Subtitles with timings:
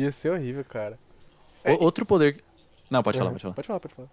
[0.00, 0.96] Ia ser horrível, cara.
[1.64, 2.40] O- outro poder.
[2.88, 3.34] Não, pode falar, Uhum.
[3.34, 3.54] pode falar.
[3.54, 4.08] Pode falar, pode falar.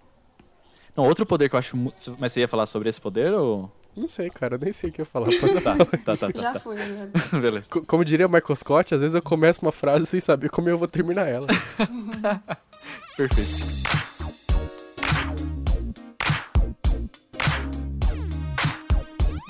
[0.98, 1.78] Não, outro poder que eu acho.
[2.18, 3.72] Mas você ia falar sobre esse poder ou.
[3.96, 5.28] Não sei, cara, eu nem sei o que eu ia falar.
[5.28, 6.60] Pode Tá, tá, tá, Já tá.
[6.60, 6.84] foi, tá.
[7.40, 7.70] Beleza.
[7.70, 10.68] Co- Como diria o Michael Scott, às vezes eu começo uma frase sem saber como
[10.70, 11.46] eu vou terminar ela.
[13.16, 13.86] Perfeito.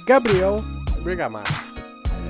[0.06, 0.58] Gabriel
[1.04, 1.54] Bergamasco.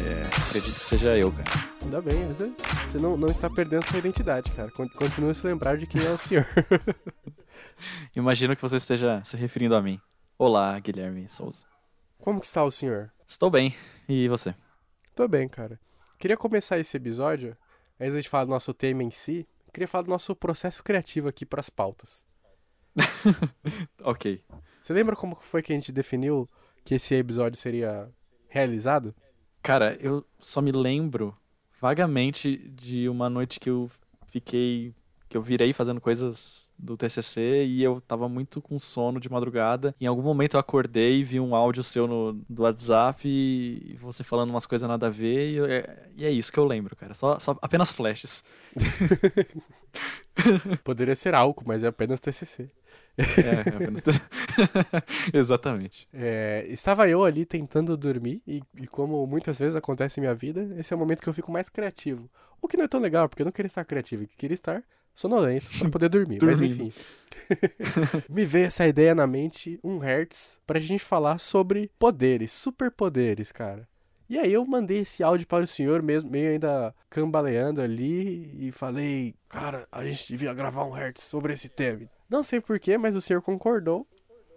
[0.06, 1.65] É, acredito que seja eu, cara.
[1.86, 2.50] Ainda bem, você,
[2.88, 4.72] você não, não está perdendo sua identidade, cara.
[4.72, 6.46] Con- Continua a se lembrar de quem é o senhor.
[8.16, 10.00] Imagino que você esteja se referindo a mim.
[10.38, 11.66] Olá, Guilherme Souza.
[12.18, 13.12] Como que está o senhor?
[13.28, 13.74] Estou bem.
[14.10, 14.56] E você?
[15.16, 15.80] Tô bem, cara.
[16.18, 17.56] Queria começar esse episódio,
[18.00, 21.46] antes de falar do nosso tema em si, queria falar do nosso processo criativo aqui
[21.46, 22.26] pras pautas.
[24.04, 24.44] Ok.
[24.82, 26.48] Você lembra como foi que a gente definiu
[26.84, 28.08] que esse episódio seria
[28.48, 29.16] realizado?
[29.64, 31.36] Cara, eu só me lembro
[31.80, 33.90] vagamente de uma noite que eu
[34.28, 34.94] fiquei.
[35.28, 39.96] Que eu virei fazendo coisas do TCC e eu tava muito com sono de madrugada.
[40.00, 44.24] Em algum momento eu acordei e vi um áudio seu no do WhatsApp e você
[44.24, 45.52] falando umas coisas nada a ver.
[45.52, 47.14] E, eu- é, e é isso que eu lembro, cara.
[47.14, 48.44] Só, só apenas flashes.
[50.84, 52.70] Poderia ser álcool, mas é apenas TCC.
[53.18, 54.04] É, apenas...
[55.34, 56.08] Exatamente.
[56.14, 60.68] É, estava eu ali tentando dormir, e, e como muitas vezes acontece em minha vida,
[60.78, 62.30] esse é o momento que eu fico mais criativo.
[62.62, 64.84] O que não é tão legal, porque eu não queria estar criativo, eu queria estar
[65.16, 66.40] sonolento para poder dormir.
[66.44, 66.94] Mas enfim.
[68.30, 73.88] Me veio essa ideia na mente, um hertz, pra gente falar sobre poderes, superpoderes, cara.
[74.28, 78.72] E aí eu mandei esse áudio para o senhor mesmo, meio ainda cambaleando ali, e
[78.72, 82.10] falei, cara, a gente devia gravar um hertz sobre esse tema.
[82.28, 84.08] Não sei porquê, mas o senhor concordou.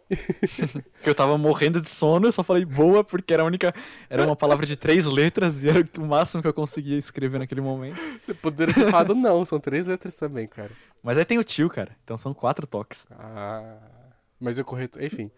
[0.92, 3.74] Porque eu tava morrendo de sono, eu só falei boa porque era a única.
[4.08, 7.60] Era uma palavra de três letras e era o máximo que eu conseguia escrever naquele
[7.60, 8.00] momento.
[8.22, 10.70] Você poderia ter falado não, são três letras também, cara.
[11.02, 11.94] Mas aí tem o tio, cara.
[12.04, 13.06] Então são quatro toques.
[13.10, 13.76] Ah,
[14.40, 15.30] mas o correto, enfim.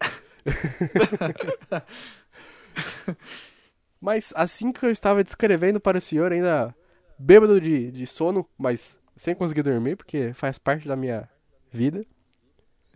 [3.99, 6.73] mas assim que eu estava descrevendo para o senhor, ainda
[7.19, 11.29] bêbado de, de sono, mas sem conseguir dormir, porque faz parte da minha
[11.71, 12.05] vida.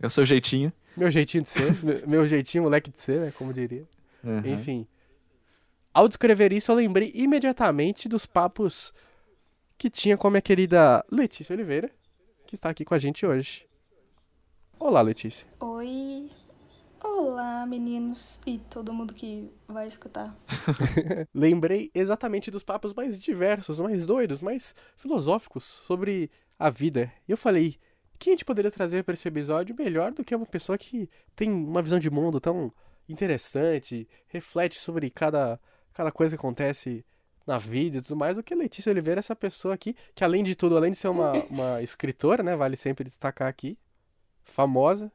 [0.00, 0.72] É o seu jeitinho.
[0.96, 3.86] Meu jeitinho de ser, meu- meu jeitinho moleque de ser, né, como diria.
[4.24, 4.40] Uhum.
[4.46, 4.86] Enfim.
[5.92, 8.92] Ao descrever isso, eu lembrei imediatamente dos papos
[9.78, 11.90] que tinha com a minha querida Letícia Oliveira,
[12.46, 13.66] que está aqui com a gente hoje.
[14.78, 15.46] Olá, Letícia.
[15.60, 16.30] Oi.
[17.02, 20.34] Olá, meninos e todo mundo que vai escutar.
[21.32, 27.12] Lembrei exatamente dos papos mais diversos, mais doidos, mais filosóficos sobre a vida.
[27.28, 27.76] E eu falei,
[28.18, 31.50] quem a gente poderia trazer para esse episódio melhor do que uma pessoa que tem
[31.50, 32.72] uma visão de mundo tão
[33.08, 35.60] interessante, reflete sobre cada,
[35.92, 37.04] cada coisa que acontece
[37.46, 40.42] na vida e tudo mais, do que a Letícia Oliveira, essa pessoa aqui, que além
[40.42, 43.78] de tudo, além de ser uma, uma escritora, né, vale sempre destacar aqui,
[44.44, 45.12] famosa,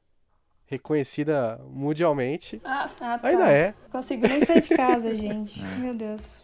[0.66, 3.28] reconhecida mundialmente, Ah, ah tá.
[3.28, 3.73] ainda é.
[3.91, 5.62] Consigo nem sair de casa, gente.
[5.79, 6.41] Meu Deus.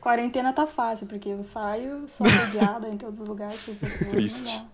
[0.00, 4.10] Quarentena tá fácil, porque eu saio, sou rodeada em todos os lugares por pessoas.
[4.10, 4.64] Triste.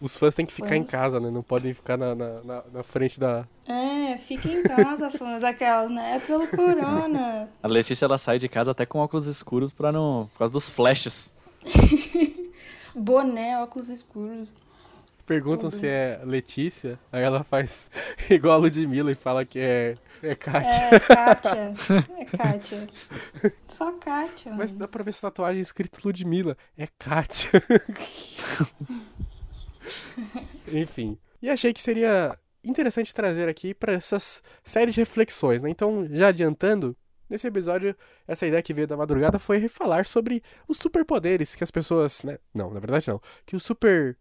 [0.00, 0.90] Os fãs têm que ficar em Fãs.
[0.90, 1.30] casa, né?
[1.30, 3.46] Não podem ficar na, na, na, na frente da.
[3.66, 5.44] É, fiquem em casa, fãs.
[5.44, 6.16] Aquelas, né?
[6.16, 7.48] É pelo corona.
[7.62, 10.28] A Letícia ela sai de casa até com óculos escuros pra não.
[10.32, 11.32] por causa dos flashes.
[12.94, 14.48] Boné, óculos escuros.
[15.26, 15.78] Perguntam Tudo.
[15.78, 17.88] se é Letícia, aí ela faz
[18.28, 19.94] igual a Ludmilla e fala que é,
[20.24, 20.88] é Kátia.
[20.90, 21.74] É, Kátia.
[22.18, 22.86] É Kátia.
[23.68, 24.52] Só Kátia.
[24.52, 24.80] Mas mano.
[24.80, 26.56] dá pra ver essa tatuagem escrito Ludmilla.
[26.76, 27.48] É Kátia.
[30.72, 31.18] Enfim.
[31.42, 35.70] E achei que seria interessante trazer aqui pra essas séries de reflexões, né?
[35.70, 36.96] Então, já adiantando,
[37.28, 37.96] nesse episódio,
[38.26, 42.38] essa ideia que veio da madrugada foi falar sobre os superpoderes que as pessoas, né?
[42.52, 43.20] Não, na verdade não.
[43.46, 44.16] Que os super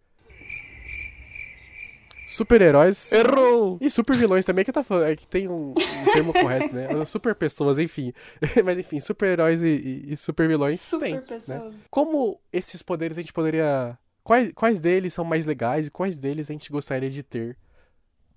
[2.29, 3.77] super-heróis Errou!
[3.81, 6.87] e super vilões também, que tá falando, é que tem um, um termo correto, né?
[7.05, 8.13] Super pessoas, enfim.
[8.63, 9.67] Mas enfim, super-heróis e,
[10.07, 11.71] e, e super vilões Super tem, né?
[11.89, 13.97] Como esses poderes a gente poderia.
[14.29, 17.57] Quais, quais deles são mais legais e quais deles a gente gostaria de ter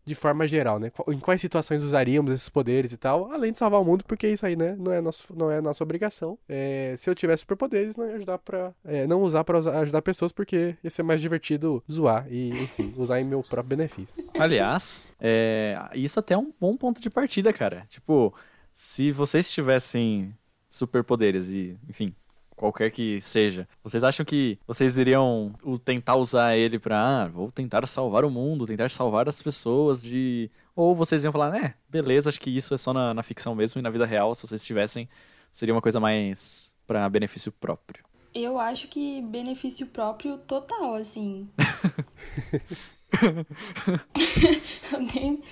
[0.06, 0.90] de forma geral, né?
[1.06, 4.46] Em quais situações usaríamos esses poderes e tal, além de salvar o mundo, porque isso
[4.46, 6.38] aí, né, não é, nosso, não é nossa obrigação.
[6.48, 8.72] É, se eu tivesse superpoderes, não ia ajudar pra.
[8.86, 13.20] é, não usar pra ajudar pessoas, porque ia ser mais divertido zoar e, enfim, usar
[13.20, 14.14] em meu próprio benefício.
[14.38, 17.84] Aliás, é, isso até é um bom ponto de partida, cara.
[17.90, 18.34] Tipo,
[18.72, 20.34] se vocês tivessem
[20.70, 22.14] superpoderes e, enfim,
[22.56, 25.54] qualquer que seja, vocês acham que vocês iriam
[25.84, 30.50] tentar usar ele pra, ah, vou tentar salvar o mundo, tentar salvar as pessoas de.
[30.74, 33.78] Ou vocês iam falar, né, beleza, acho que isso é só na, na ficção mesmo
[33.78, 35.08] e na vida real, se vocês tivessem,
[35.52, 38.04] seria uma coisa mais pra benefício próprio.
[38.34, 41.50] Eu acho que benefício próprio total, assim.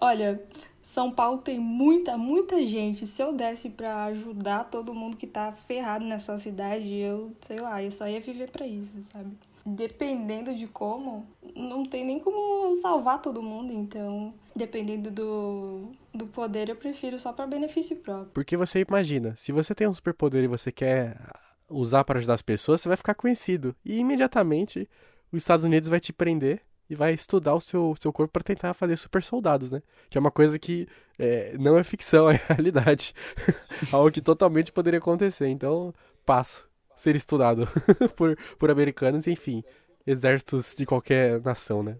[0.00, 0.40] Olha,
[0.96, 3.06] São Paulo tem muita, muita gente.
[3.06, 7.82] Se eu desse pra ajudar todo mundo que tá ferrado nessa cidade, eu, sei lá,
[7.82, 9.36] eu só ia viver pra isso, sabe?
[9.66, 16.70] Dependendo de como, não tem nem como salvar todo mundo, então, dependendo do, do poder,
[16.70, 18.30] eu prefiro só pra benefício próprio.
[18.32, 21.20] Porque você imagina, se você tem um superpoder e você quer
[21.68, 23.76] usar para ajudar as pessoas, você vai ficar conhecido.
[23.84, 24.88] E imediatamente
[25.30, 28.74] os Estados Unidos vai te prender e vai estudar o seu, seu corpo para tentar
[28.74, 29.82] fazer super soldados, né?
[30.08, 30.88] Que é uma coisa que
[31.18, 33.14] é, não é ficção, é realidade.
[33.92, 35.48] Algo que totalmente poderia acontecer.
[35.48, 35.92] Então,
[36.24, 36.68] passo.
[36.96, 37.68] Ser estudado
[38.16, 39.62] por, por americanos, enfim,
[40.06, 41.98] exércitos de qualquer nação, né?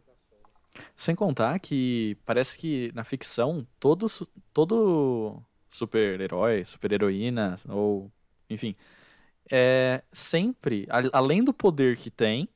[0.95, 4.07] Sem contar que parece que na ficção todo,
[4.53, 8.11] todo super-herói, super-heroína, ou
[8.49, 8.75] enfim,
[9.51, 12.49] é sempre, além do poder que tem,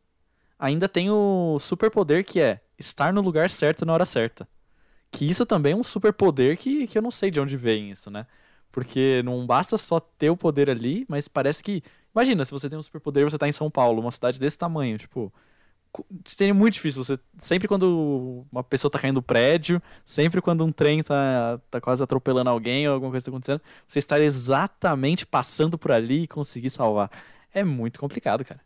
[0.60, 4.48] ainda tem o superpoder que é estar no lugar certo na hora certa.
[5.12, 8.10] Que isso também é um superpoder que, que eu não sei de onde vem isso,
[8.10, 8.26] né?
[8.72, 11.82] Porque não basta só ter o poder ali, mas parece que.
[12.14, 14.98] Imagina, se você tem um superpoder, você tá em São Paulo, uma cidade desse tamanho,
[14.98, 15.32] tipo.
[16.26, 17.02] Seria muito difícil.
[17.04, 21.80] Você, sempre quando uma pessoa tá caindo do prédio, sempre quando um trem tá, tá
[21.80, 26.28] quase atropelando alguém ou alguma coisa tá acontecendo, você estar exatamente passando por ali e
[26.28, 27.10] conseguir salvar.
[27.52, 28.60] É muito complicado, cara.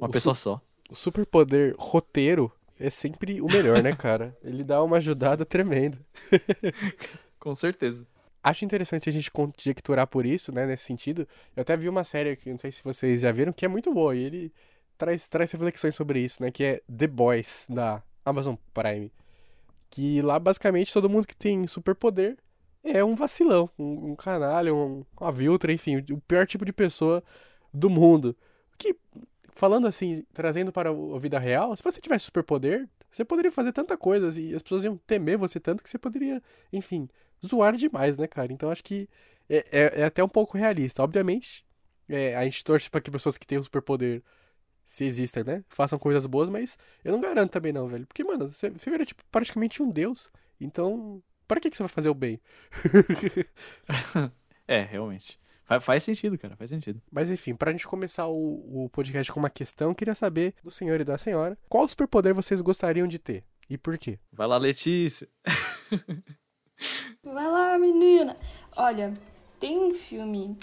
[0.00, 0.60] Uma O pessoa só.
[0.90, 4.36] O superpoder roteiro é sempre o melhor, né, cara?
[4.42, 5.98] Ele dá uma ajudada tremenda.
[7.38, 8.04] Com certeza.
[8.42, 11.28] Acho interessante a gente conjecturar por isso, né, nesse sentido.
[11.54, 13.92] Eu até vi uma série que não sei se vocês já viram, que é muito
[13.92, 14.52] boa, e ele
[14.98, 19.12] traz, traz reflexões sobre isso, né, que é The Boys, da Amazon Prime.
[19.90, 22.36] Que lá, basicamente, todo mundo que tem superpoder
[22.82, 27.22] é um vacilão, um, um canalha, um, um aviltra, enfim, o pior tipo de pessoa
[27.72, 28.36] do mundo.
[28.78, 28.96] Que,
[29.54, 33.96] falando assim, trazendo para a vida real, se você tivesse superpoder, você poderia fazer tanta
[33.96, 36.42] coisa e as pessoas iam temer você tanto que você poderia,
[36.72, 37.08] enfim,
[37.44, 38.52] zoar demais, né, cara?
[38.52, 39.08] Então acho que
[39.48, 41.02] é, é, é até um pouco realista.
[41.02, 41.64] Obviamente,
[42.08, 44.22] é, a gente torce para que pessoas que o superpoder,
[44.84, 48.06] se existem, né, façam coisas boas, mas eu não garanto também não, velho.
[48.06, 50.30] Porque, mano, você, você vira, tipo, praticamente um deus.
[50.60, 52.40] Então, para que, que você vai fazer o bem?
[54.68, 55.36] É, realmente.
[55.70, 57.00] Fa- faz sentido, cara, faz sentido.
[57.10, 60.70] Mas enfim, pra gente começar o, o podcast com uma questão, eu queria saber do
[60.70, 64.18] senhor e da senhora qual superpoder vocês gostariam de ter e por quê?
[64.32, 65.28] Vai lá, Letícia.
[67.22, 68.36] Vai lá, menina!
[68.76, 69.14] Olha,
[69.58, 70.56] tem um filme.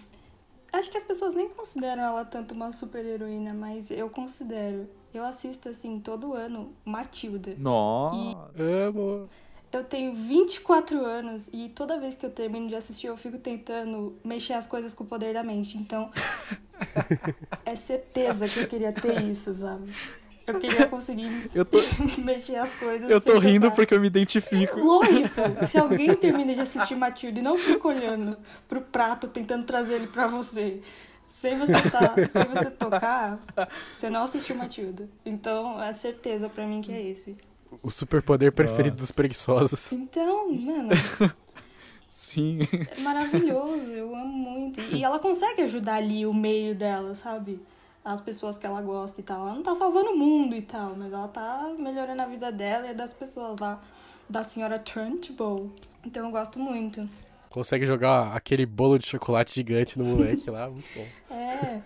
[0.74, 4.90] Acho que as pessoas nem consideram ela tanto uma super heroína, mas eu considero.
[5.14, 7.56] Eu assisto assim todo ano Matilda.
[7.58, 8.52] Nossa.
[8.62, 9.30] Amo!
[9.72, 14.18] Eu tenho 24 anos e toda vez que eu termino de assistir, eu fico tentando
[14.24, 15.78] mexer as coisas com o poder da mente.
[15.78, 16.10] Então,
[17.66, 19.94] é certeza que eu queria ter isso, sabe?
[20.46, 21.78] Eu queria conseguir Eu tô,
[22.24, 23.10] mexer as coisas.
[23.10, 23.76] eu tô rindo pensar.
[23.76, 24.80] porque eu me identifico.
[24.80, 25.30] Lógico,
[25.68, 28.38] se alguém termina de assistir Matilda e não fica olhando
[28.70, 30.82] pro prato tentando trazer ele pra você,
[31.42, 33.38] sem você, tá, sem você tocar,
[33.94, 35.10] você não assistiu Matilda.
[35.26, 37.36] Então, é certeza pra mim que é esse.
[37.84, 39.06] O superpoder preferido Nossa.
[39.06, 39.92] dos preguiçosos.
[39.92, 40.90] Então, mano,
[42.10, 42.60] Sim.
[42.96, 44.82] é maravilhoso, eu amo muito.
[44.94, 47.62] E ela consegue ajudar ali o meio dela, sabe?
[48.04, 49.42] As pessoas que ela gosta e tal.
[49.42, 52.90] Ela não tá salvando o mundo e tal, mas ela tá melhorando a vida dela
[52.90, 53.82] e das pessoas lá,
[54.30, 55.72] da senhora Trunchbull.
[56.06, 57.08] Então eu gosto muito.
[57.50, 61.08] Consegue jogar aquele bolo de chocolate gigante no moleque lá, muito bom.
[61.34, 61.82] É.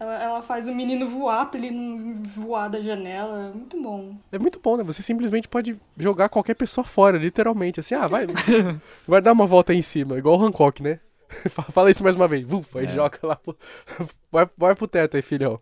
[0.00, 3.48] Ela, ela faz o menino voar pra ele não voar da janela.
[3.48, 4.16] É muito bom.
[4.30, 4.84] É muito bom, né?
[4.84, 7.80] Você simplesmente pode jogar qualquer pessoa fora, literalmente.
[7.80, 8.26] Assim, ah, vai,
[9.06, 11.00] vai dar uma volta aí em cima, igual o Hancock, né?
[11.72, 12.50] Fala isso mais uma vez.
[12.50, 12.88] Ufa, aí É.
[12.88, 13.56] joga lá pro...
[14.30, 15.58] Vai, vai pro teto aí, filhão.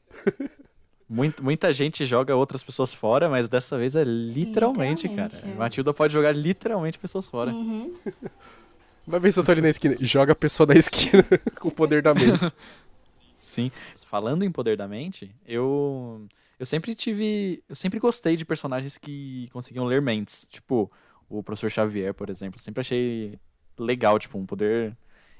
[1.09, 5.52] Muita, muita gente joga outras pessoas fora, mas dessa vez é literalmente, Literalmente, cara.
[5.52, 5.55] é.
[5.57, 7.52] Matilda pode jogar literalmente pessoas fora.
[7.52, 7.95] Uhum.
[9.07, 9.97] Vai ver se eu tô ali na esquina.
[10.00, 11.25] Joga a pessoa na esquina
[11.61, 12.52] com o poder da mente.
[13.47, 13.71] Sim.
[14.05, 16.26] Falando em poder da mente, eu
[16.59, 20.91] eu sempre tive, eu sempre gostei de personagens que conseguiam ler mentes, tipo
[21.29, 22.61] o professor Xavier, por exemplo.
[22.61, 23.38] Sempre achei
[23.79, 24.97] legal, tipo, um poder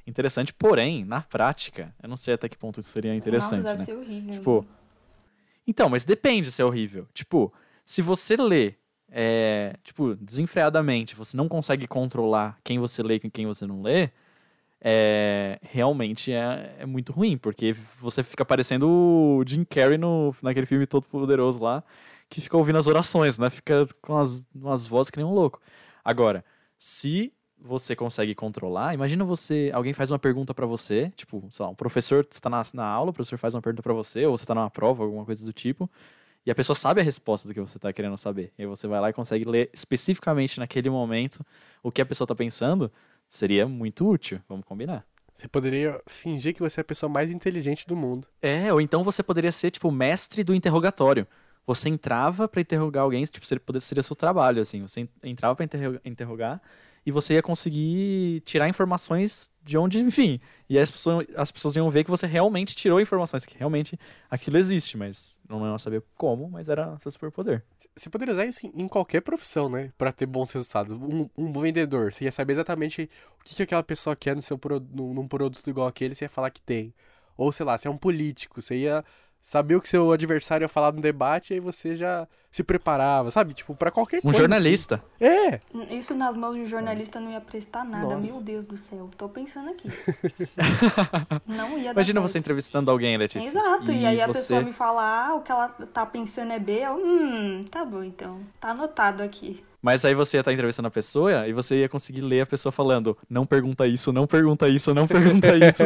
[0.07, 3.79] interessante, porém, na prática, eu não sei até que ponto isso seria interessante, Nossa, deve
[3.79, 3.85] né?
[3.85, 4.33] ser horrível.
[4.33, 4.67] Tipo,
[5.67, 7.09] então, mas depende se é horrível.
[7.13, 7.53] Tipo,
[7.85, 8.75] se você lê,
[9.11, 14.11] é, tipo, desenfreadamente, você não consegue controlar quem você lê e quem você não lê,
[14.81, 20.67] é, realmente é, é muito ruim, porque você fica parecendo o Jim Carrey no, naquele
[20.67, 21.83] filme Todo Poderoso lá,
[22.29, 23.51] que fica ouvindo as orações, né?
[23.51, 25.61] Fica com as, umas vozes que nem um louco.
[26.05, 26.45] Agora,
[26.79, 28.95] se você consegue controlar.
[28.95, 32.65] Imagina você, alguém faz uma pergunta pra você, tipo, sei lá, um professor está na,
[32.73, 35.25] na aula, o professor faz uma pergunta pra você, ou você tá numa prova, alguma
[35.25, 35.91] coisa do tipo,
[36.45, 38.53] e a pessoa sabe a resposta do que você tá querendo saber.
[38.59, 41.45] E aí você vai lá e consegue ler especificamente naquele momento
[41.83, 42.93] o que a pessoa tá pensando,
[43.29, 45.05] seria muito útil, vamos combinar.
[45.37, 48.27] Você poderia fingir que você é a pessoa mais inteligente do mundo.
[48.41, 51.27] É, ou então você poderia ser, tipo, mestre do interrogatório.
[51.67, 54.81] Você entrava pra interrogar alguém, tipo, seria, seria seu trabalho, assim.
[54.83, 56.63] Você en- entrava pra interro- interrogar
[57.07, 60.41] e você ia conseguir tirar informações de onde, enfim.
[60.69, 63.97] E as pessoas, as pessoas iam ver que você realmente tirou informações, que realmente
[64.29, 67.63] aquilo existe, mas não iam saber como, mas era seu superpoder.
[67.95, 69.93] Você poderia usar isso em qualquer profissão, né?
[69.97, 70.95] Pra ter bons resultados.
[70.95, 73.09] Um, um bom vendedor, você ia saber exatamente
[73.41, 74.59] o que, que aquela pessoa quer no seu
[74.93, 76.93] num produto igual aquele, você ia falar que tem.
[77.37, 79.05] Ou, sei lá, você é um político, você ia
[79.47, 83.31] saber o que seu adversário ia falar no debate e aí você já se preparava,
[83.31, 83.55] sabe?
[83.55, 84.41] Tipo, pra qualquer Um coisa.
[84.41, 85.01] jornalista.
[85.21, 85.25] assim.
[85.25, 85.61] É!
[85.95, 88.17] Isso nas mãos de um jornalista não ia prestar nada.
[88.17, 88.33] Nossa.
[88.33, 89.09] Meu Deus do céu.
[89.17, 89.89] Tô pensando aqui.
[91.47, 92.33] não ia dar Imagina certo.
[92.33, 93.47] você entrevistando alguém, Letícia.
[93.47, 94.33] Exato, e, aí a você...
[94.41, 98.03] pessoa me fala, ah, o que ela tá pensando é B, eu, hum, tá bom
[98.03, 99.63] então, tá anotado aqui.
[99.81, 102.73] Mas aí você ia estar entrevistando a pessoa e você ia conseguir ler a pessoa
[102.73, 105.85] falando: não pergunta isso, não pergunta isso, não pergunta isso.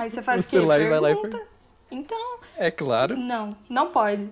[0.00, 0.56] Aí você faz o quê?
[0.56, 1.55] e vai lá e Pergunta.
[1.90, 3.16] Então, é claro.
[3.16, 4.28] não, não pode.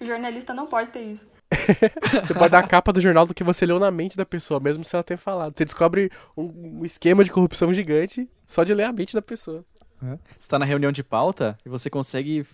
[0.00, 1.26] O jornalista não pode ter isso.
[2.26, 4.58] Você pode dar a capa do jornal do que você leu na mente da pessoa,
[4.58, 5.54] mesmo sem ela ter falado.
[5.56, 9.64] Você descobre um, esquema de corrupção gigante só de ler a mente da pessoa.
[10.38, 12.44] Você tá na reunião de pauta e você consegue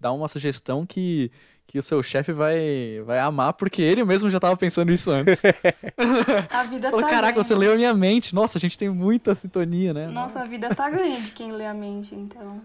[0.00, 1.30] dar uma sugestão que,
[1.64, 5.42] que o seu chefe vai, vai amar, porque ele mesmo já tava pensando isso antes.
[6.50, 7.44] A vida Falou, tá caraca, ganha.
[7.44, 8.34] você leu a minha mente.
[8.34, 10.08] Nossa, a gente tem muita sintonia, né?
[10.08, 12.60] Nossa, a vida tá ganha de quem lê a mente, então.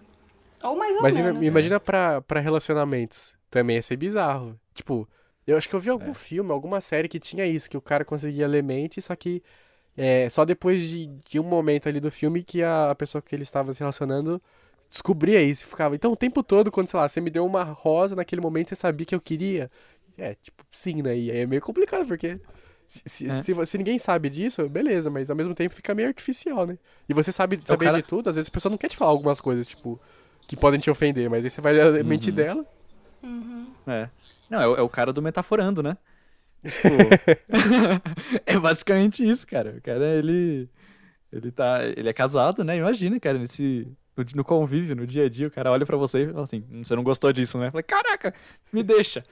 [0.63, 1.31] Ou mais ou Mas menos.
[1.35, 3.33] ima- imagina pra, pra relacionamentos.
[3.49, 4.59] Também ia ser bizarro.
[4.73, 5.07] Tipo,
[5.45, 6.13] eu acho que eu vi algum É.
[6.13, 9.43] filme, alguma série que tinha isso, que o cara conseguia ler mente, só que
[9.95, 13.35] é, só depois de, de um momento ali do filme que a, a pessoa que
[13.35, 14.41] ele estava se relacionando
[14.89, 15.95] descobria isso e ficava.
[15.95, 18.75] Então, o tempo todo, quando, sei lá, você me deu uma rosa naquele momento, você
[18.75, 19.69] sabia que eu queria.
[20.17, 21.17] É, tipo, sim, né?
[21.17, 22.39] E aí é meio complicado, porque.
[22.87, 23.41] Se, se, É.
[23.41, 26.77] se, se ninguém sabe disso, beleza, mas ao mesmo tempo fica meio artificial, né?
[27.09, 29.09] E você sabe saber cara- de tudo, às vezes a pessoa não quer te falar
[29.11, 29.99] algumas coisas, tipo,
[30.47, 32.35] que podem te ofender, mas aí você vai ler a mente Uhum.
[32.35, 32.65] dela.
[33.21, 33.67] Uhum.
[33.87, 34.09] É.
[34.49, 35.97] Não, é, o- é o cara do metaforando, né?
[36.63, 36.87] Tipo,
[38.45, 39.75] é basicamente isso, cara.
[39.77, 40.69] O cara, ele.
[41.31, 41.83] Ele tá.
[41.83, 42.77] Ele é casado, né?
[42.77, 43.87] Imagina, cara, nesse.
[44.15, 46.63] No, no convívio, no dia a dia, o cara olha pra você e fala assim:
[46.71, 47.67] "Hum, você não gostou disso, né?
[47.67, 48.33] Eu falei, caraca,
[48.71, 49.23] me deixa.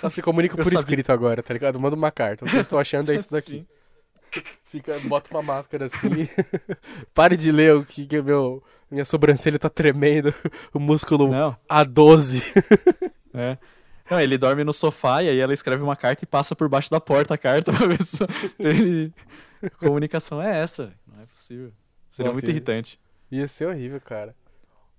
[0.00, 1.80] Só se comunica por escrito agora, tá ligado?
[1.80, 2.44] Manda uma carta.
[2.44, 3.66] O que eu estou achando é isso daqui.
[4.32, 4.42] Sim.
[4.64, 6.28] Fica, bota uma máscara assim.
[7.14, 8.62] Pare de ler o que, que meu.
[8.94, 10.32] Minha sobrancelha tá tremendo.
[10.72, 12.40] O músculo Não, A12.
[13.34, 13.58] é.
[14.08, 16.90] Não, ele dorme no sofá e aí ela escreve uma carta e passa por baixo
[16.90, 18.22] da porta a carta pra ver se
[18.58, 19.12] ele...
[19.78, 20.92] Comunicação é essa.
[21.06, 21.72] Não é possível.
[22.08, 23.00] Seria Nossa, muito irritante.
[23.30, 24.36] Ia ser horrível, cara.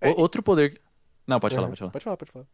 [0.02, 0.82] É, outro poder.
[1.26, 1.72] Não, pode falar, Uhum.
[1.72, 1.92] pode falar.
[1.92, 2.46] Pode falar, pode falar.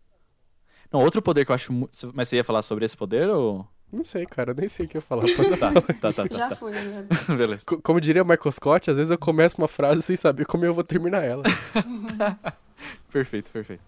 [0.92, 1.74] Não, outro poder que eu acho.
[2.14, 3.66] Mas você ia falar sobre esse poder ou.
[3.92, 4.52] Não sei, cara.
[4.52, 5.24] eu Nem sei o que eu ia falar.
[5.60, 6.36] Tá, tá, tá, tá.
[6.38, 6.56] Já tá.
[6.56, 7.06] foi, né?
[7.38, 7.64] Beleza.
[7.66, 10.64] Co- Como diria o Michael Scott, às vezes eu começo uma frase sem saber como
[10.66, 11.44] eu vou terminar ela.
[13.12, 13.84] Perfeito, perfeito.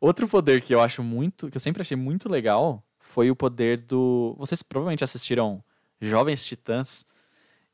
[0.00, 1.48] Outro poder que eu acho muito.
[1.50, 4.34] que eu sempre achei muito legal foi o poder do.
[4.38, 5.62] Vocês provavelmente assistiram
[6.00, 7.04] Jovens Titãs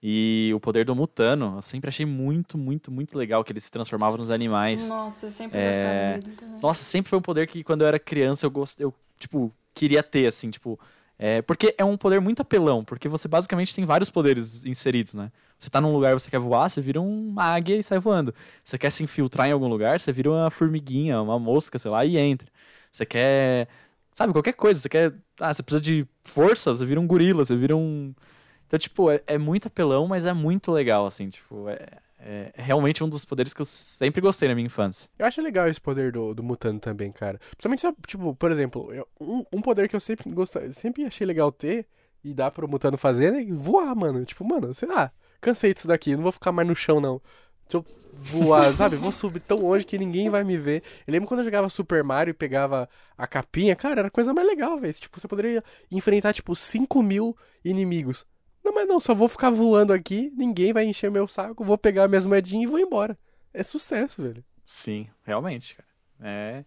[0.02, 1.56] e o poder do Mutano.
[1.56, 4.88] Eu sempre achei muito, muito, muito legal que ele se transformava nos animais.
[4.88, 6.60] Nossa, eu sempre É, gostava dele também.
[6.60, 8.80] Nossa, sempre foi um poder que quando eu era criança eu gost...
[8.80, 10.78] eu tipo queria ter assim, tipo,
[11.18, 11.42] é...
[11.42, 15.30] porque é um poder muito apelão, porque você basicamente tem vários poderes inseridos, né?
[15.58, 18.34] Você tá num lugar, você quer voar, você vira uma águia e sai voando.
[18.64, 22.04] Você quer se infiltrar em algum lugar, você vira uma formiguinha, uma mosca, sei lá,
[22.04, 22.48] e entra.
[22.92, 23.68] Você quer,
[24.14, 27.56] sabe, qualquer coisa, você quer, ah, você precisa de força, você vira um gorila, você
[27.56, 28.14] vira um
[28.66, 31.88] Então, tipo, é, é muito apelão, mas é muito legal assim, tipo, é,
[32.28, 35.08] é realmente um dos poderes que eu sempre gostei na minha infância.
[35.16, 37.38] Eu acho legal esse poder do, do mutano também, cara.
[37.56, 38.90] Principalmente, tipo, por exemplo,
[39.20, 41.86] um, um poder que eu sempre gostei, sempre achei legal ter
[42.24, 44.24] e dá pro mutano fazer é voar, mano.
[44.24, 47.22] Tipo, mano, sei lá, cansei disso daqui, não vou ficar mais no chão, não.
[47.68, 48.96] Deixa eu voar, sabe?
[48.96, 50.82] Vou subir tão longe que ninguém vai me ver.
[51.06, 54.34] Eu lembro quando eu jogava Super Mario e pegava a capinha, cara, era a coisa
[54.34, 54.94] mais legal, velho.
[54.94, 58.26] Tipo, você poderia enfrentar, tipo, 5 mil inimigos.
[58.66, 62.08] Não, mas não, só vou ficar voando aqui, ninguém vai encher meu saco, vou pegar
[62.08, 63.16] minhas moedinhas e vou embora.
[63.54, 64.44] É sucesso, velho.
[64.64, 65.88] Sim, realmente, cara.
[66.20, 66.64] É,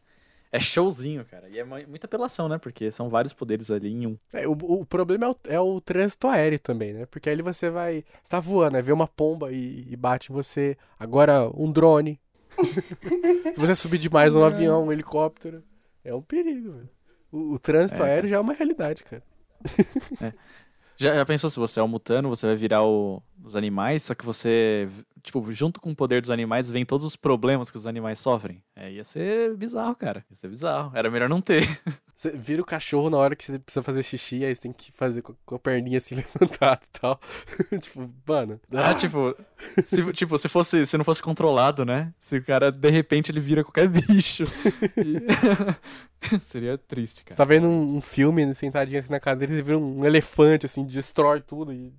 [0.51, 1.49] é showzinho, cara.
[1.49, 2.57] E é mu- muita apelação, né?
[2.57, 4.17] Porque são vários poderes ali em um.
[4.31, 7.05] É, o, o problema é o, é o trânsito aéreo também, né?
[7.05, 8.05] Porque aí você vai.
[8.23, 8.81] Você tá voando, né?
[8.81, 10.77] Vê uma pomba e, e bate em você.
[10.97, 12.19] Agora, um drone.
[13.53, 14.53] Se você subir demais um Drone.
[14.55, 15.63] avião, um helicóptero.
[16.03, 16.89] É um perigo, velho.
[17.31, 19.23] O, o trânsito É, aéreo já é uma realidade, cara.
[20.99, 24.13] Já, já pensou se você é um mutano, você vai virar o- os animais, só
[24.13, 24.87] que você,
[25.23, 28.61] tipo, junto com o poder dos animais, vem todos os problemas que os animais sofrem.
[28.75, 30.25] É, ia ser bizarro, cara.
[30.29, 30.91] Ia ser bizarro.
[30.95, 31.61] Era melhor não ter.
[32.15, 34.91] Você vira o cachorro na hora que você precisa fazer xixi, aí você tem que
[34.91, 37.17] fazer com a perninha assim levantada e tal.
[37.79, 38.59] tipo, mano.
[38.73, 39.33] Ah, tipo,
[39.85, 42.13] se, tipo, se fosse, se não fosse controlado, né?
[42.19, 44.43] Se o cara, de repente, ele vira qualquer bicho.
[44.97, 47.37] E- Seria triste, Você cara.
[47.37, 51.39] tá vendo um, um filme sentadinho assim na cadeira, você vira um elefante, assim, destrói
[51.39, 51.93] tudo e.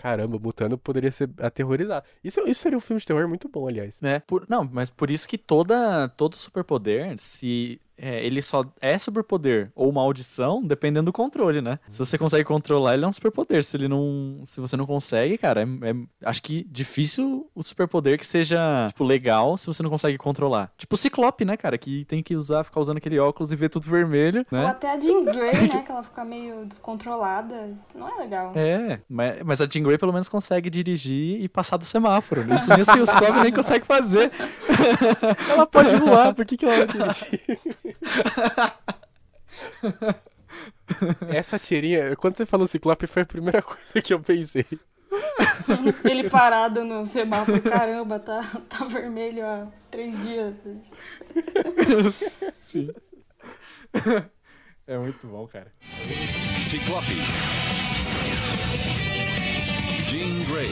[0.00, 2.06] Caramba, Mutano poderia ser aterrorizado.
[2.24, 4.00] Isso, isso seria um filme de terror muito bom, aliás.
[4.00, 4.20] Né?
[4.20, 9.70] Por- não, mas por isso que toda, todo superpoder, se é, ele só é superpoder
[9.74, 11.78] ou maldição, dependendo do controle, né?
[11.86, 13.62] Se você consegue controlar, ele é um superpoder.
[13.62, 18.18] Se ele não, se você não consegue, cara, é, é- acho que difícil o superpoder
[18.18, 20.72] que seja tipo legal se você não consegue controlar.
[20.78, 23.68] Tipo o Ciclope, né, cara, que tem que usar, ficar usando aquele óculos e ver
[23.68, 24.66] tudo vermelho, Ou né?
[24.66, 25.82] até a Jean Grey, né?
[25.82, 27.76] Que ela fica meio descontrolada.
[27.94, 28.52] Não é legal.
[28.56, 32.42] É, mas, mas a Jean Grey pelo menos consegue dirigir e passar do semáforo.
[32.54, 34.32] Isso nem o Ciclope nem consegue fazer.
[35.50, 37.60] Ela pode voar, por que, que ela vai dirigir?
[41.32, 44.66] Essa tirinha, quando você falou Ciclope, foi a primeira coisa que eu pensei.
[46.04, 50.54] Ele parado no semáforo, caramba, tá, tá vermelho há três dias.
[52.54, 52.90] Sim.
[54.86, 55.72] É muito bom, cara.
[56.68, 57.14] Ciclope.
[60.06, 60.68] Jean Grey.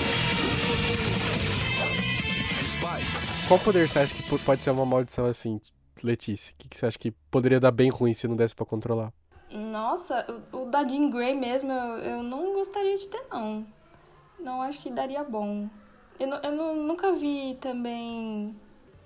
[2.67, 3.49] Spike.
[3.49, 5.61] Qual poder você acha que po- pode ser uma maldição assim,
[6.07, 6.53] Letícia?
[6.53, 9.13] O que, que você acha que poderia dar bem ruim se não desse pra controlar?
[9.51, 13.67] Nossa, o, o da Jean Grey mesmo, eu, eu não gostaria de ter, não.
[14.39, 15.69] Não acho que daria bom.
[16.21, 18.55] Eu, eu nu- nunca vi também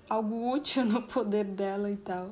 [0.09, 2.31] algo útil no poder dela e tal.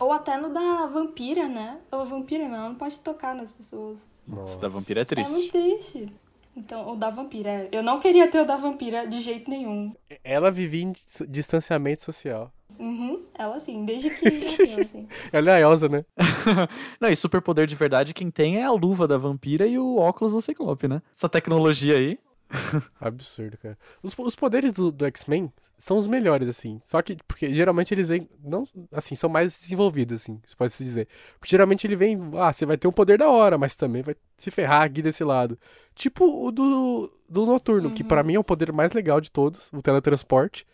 [0.00, 1.78] Ou até no da vampira, né?
[1.92, 4.06] Ou vampira não, não pode tocar nas pessoas.
[4.44, 5.92] Esse da vampira é É muito triste.
[6.00, 6.12] triste.
[6.56, 7.48] Então, o da vampira.
[7.50, 9.94] é- Eu não queria ter o da vampira de jeito nenhum.
[10.24, 12.52] Ela vivia em dis- distanciamento social.
[12.78, 15.08] Uhum, ela sim, desde que nasceu, assim.
[15.32, 16.04] Ela é a Elsa, né?
[17.00, 20.32] Não, e superpoder de verdade, quem tem é a luva da vampira e o óculos
[20.32, 21.02] do Ciclope, né?
[21.16, 22.18] Essa tecnologia aí.
[23.00, 23.78] Absurdo, cara.
[24.02, 26.80] Os, os poderes do, do X-Men são os melhores, assim.
[26.84, 30.84] Só que, porque geralmente eles vêm, não, assim, são mais desenvolvidos, assim, se pode se
[30.84, 31.08] dizer.
[31.38, 34.14] Porque geralmente ele vem, ah, você vai ter um poder da hora, mas também vai
[34.36, 35.58] se ferrar aqui desse lado.
[35.94, 39.70] Tipo o do, do Noturno, que pra mim é o poder mais legal de todos,
[39.72, 40.66] o teletransporte.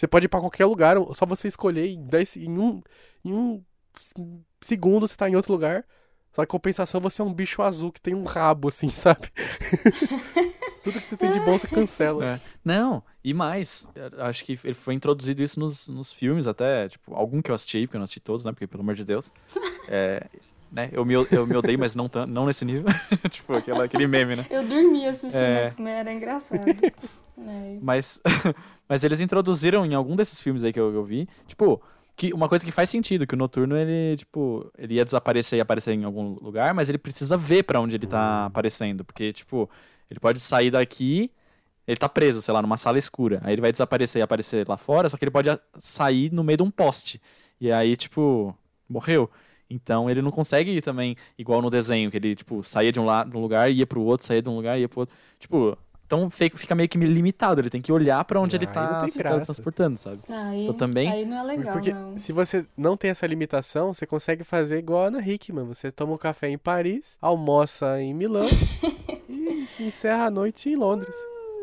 [0.00, 2.82] Você pode ir pra qualquer lugar, só você escolher em, 10, em, um,
[3.22, 3.62] em um
[4.62, 5.84] segundo você tá em outro lugar.
[6.32, 9.28] Só que compensação você é um bicho azul que tem um rabo, assim, sabe?
[10.82, 12.24] Tudo que você tem de bom você cancela.
[12.24, 12.40] É.
[12.64, 13.86] Não, e mais.
[14.20, 17.82] Acho que ele foi introduzido isso nos, nos filmes até, tipo, algum que eu assisti,
[17.82, 18.52] porque eu não assisti todos, né?
[18.52, 19.30] Porque, pelo amor de Deus.
[19.92, 20.24] É,
[20.70, 20.88] né?
[20.92, 22.84] Eu, me, eu me odeio, mas não, não nesse nível.
[23.30, 24.46] tipo, aquela, aquele meme, né?
[24.50, 25.66] Eu dormi assistindo É.
[25.66, 26.60] X-Men, era engraçado.
[27.42, 27.78] É.
[27.80, 28.20] Mas,
[28.86, 31.80] mas eles introduziram em algum desses filmes aí que eu, eu vi, tipo,
[32.14, 35.60] que uma coisa que faz sentido, que o Noturno, ele, tipo, ele ia desaparecer e
[35.62, 39.70] aparecer em algum lugar, mas ele precisa ver pra onde ele tá aparecendo, porque, tipo,
[40.10, 41.30] ele pode sair daqui,
[41.86, 44.76] ele tá preso, sei lá, numa sala escura, aí ele vai desaparecer e aparecer lá
[44.76, 47.22] fora, só que ele pode sair no meio de um poste,
[47.58, 48.54] e aí, tipo,
[48.86, 49.30] morreu.
[49.70, 53.04] Então ele não consegue ir também, igual no desenho, que ele, tipo, saía de um,
[53.04, 55.14] lado, de um lugar, ia pro outro, saía de um lugar, ia pro outro.
[55.38, 59.06] Tipo, então fica meio que limitado, ele tem que olhar pra onde ele Ah, aí
[59.06, 59.44] tá se graça.
[59.44, 60.18] transportando, sabe?
[60.28, 62.18] Aí, Então também- aí não é legal, Porque não.
[62.18, 65.64] se você não tem essa limitação, você consegue fazer igual a Ana Hickman.
[65.66, 68.42] Você toma um café em Paris, almoça em Milão
[69.28, 71.14] e encerra a noite em Londres.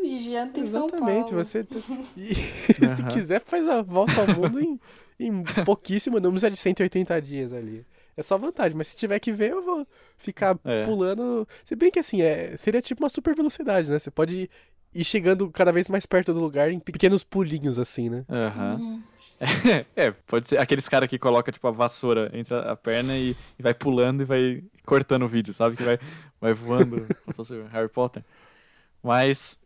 [0.02, 1.32] E janta em São Exatamente.
[1.32, 1.44] Paulo.
[1.44, 1.68] Você
[2.16, 2.34] e,
[2.88, 4.80] se quiser faz a volta ao mundo em,
[5.20, 7.86] em pouquíssimo, não precisa de 180 dias ali.
[8.18, 10.84] É só vantagem, mas se tiver que ver, eu vou ficar É.
[10.86, 11.48] pulando.
[11.64, 14.00] Se bem que assim, é, seria tipo uma super velocidade, né?
[14.00, 14.50] Você pode
[14.94, 18.26] ir chegando cada vez mais perto do lugar em pequenos pulinhos, assim, né?
[18.28, 18.76] Aham.
[18.80, 19.04] Uhum.
[19.96, 23.62] É, pode ser aqueles caras que coloca tipo a vassoura entre a perna e, e
[23.62, 25.76] vai pulando e vai cortando o vídeo, sabe?
[25.78, 26.00] Que vai,
[26.42, 28.24] vai voando, como se fosse o Harry Potter.
[29.04, 29.60] Mas,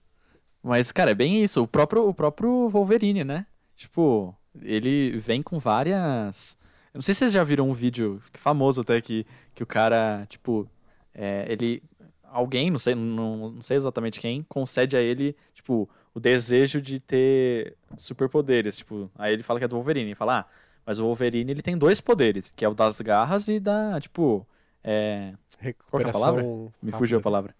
[0.62, 1.64] mas cara, é bem isso.
[1.64, 3.46] O próprio, o próprio Wolverine, né?
[3.76, 6.58] Tipo, ele vem com várias.
[6.94, 9.26] Eu não sei se vocês já viram um vídeo famoso até que,
[9.56, 10.70] que o cara, tipo,
[11.14, 11.82] é, ele.
[12.24, 17.00] Alguém, não sei, não, não sei exatamente quem, concede a ele, tipo, o desejo de
[17.00, 18.78] ter superpoderes.
[18.78, 20.12] Tipo, aí ele fala que é do Wolverine.
[20.12, 20.46] E fala, ah,
[20.86, 24.46] mas o Wolverine ele tem dois poderes, que é o das garras e da, tipo.
[24.84, 25.34] É...
[25.90, 26.42] Qual que é a palavra?
[26.42, 27.56] Recuperação Me fugiu a palavra.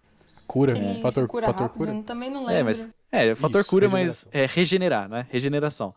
[0.46, 1.00] Cura, Ele né?
[1.00, 2.02] Fator, cura fator rápido, cura.
[2.02, 2.60] também não lembro.
[2.60, 2.88] É, mas.
[3.10, 5.26] É, fator Isso, cura, mas é regenerar, né?
[5.30, 5.94] Regeneração.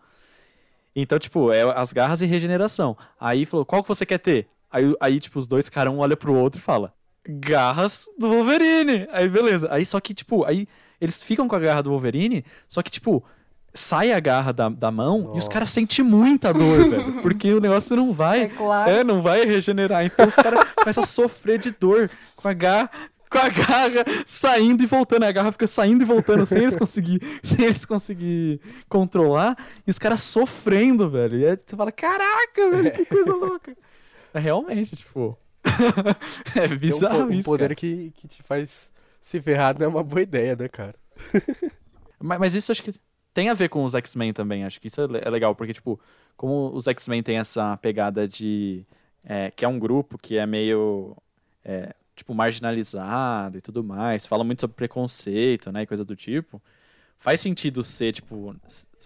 [0.95, 2.97] Então, tipo, é as garras e regeneração.
[3.19, 4.47] Aí falou, qual que você quer ter?
[4.71, 6.93] Aí, aí tipo, os dois caras um olha pro outro e fala,
[7.27, 9.08] garras do Wolverine.
[9.12, 9.67] Aí beleza.
[9.71, 10.67] Aí só que, tipo, aí
[10.99, 13.23] eles ficam com a garra do Wolverine, só que, tipo,
[13.73, 15.51] sai a garra da, da mão e os Nossa.
[15.51, 17.21] caras sentem muita dor, velho.
[17.21, 18.43] Porque o negócio não vai.
[18.43, 18.89] É claro.
[18.89, 20.05] É, não vai regenerar.
[20.05, 22.89] Então os caras começam a sofrer de dor com a garra.
[23.36, 25.24] Com a garra saindo e voltando.
[25.24, 29.58] A garra fica saindo e voltando sem eles conseguir, sem eles conseguir controlar.
[29.86, 31.38] E os caras sofrendo, velho.
[31.39, 33.76] E aí você fala, caraca, velho, que coisa louca.
[34.34, 35.38] É realmente, tipo.
[36.56, 37.43] é um, bizarro um isso.
[37.43, 37.76] poder cara.
[37.76, 40.95] que, que te faz se ferrar não é uma boa ideia, né, cara?
[42.19, 42.93] Mas, mas isso acho que
[43.34, 44.63] tem a ver com os X-Men também.
[44.63, 46.00] Acho que isso é é legal, porque, tipo,
[46.38, 48.86] como os X-Men tem essa pegada de.
[49.26, 51.17] é, que é um grupo que é meio.
[51.65, 54.25] é, tipo, marginalizado e tudo mais.
[54.25, 55.84] Fala muito sobre preconceito, né?
[55.84, 56.62] E coisa do tipo.
[57.17, 58.56] Faz sentido ser, tipo.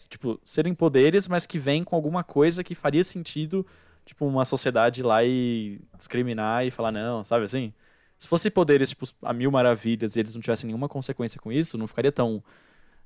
[0.10, 3.65] Tipo, serem poderes, mas que vêm com alguma coisa que faria sentido,
[4.06, 7.74] tipo, uma sociedade ir lá e discriminar e falar, não, sabe assim?
[8.17, 11.78] Se fosse poderes, tipo, a mil maravilhas e eles não tivessem nenhuma consequência com isso,
[11.78, 12.43] não ficaria tão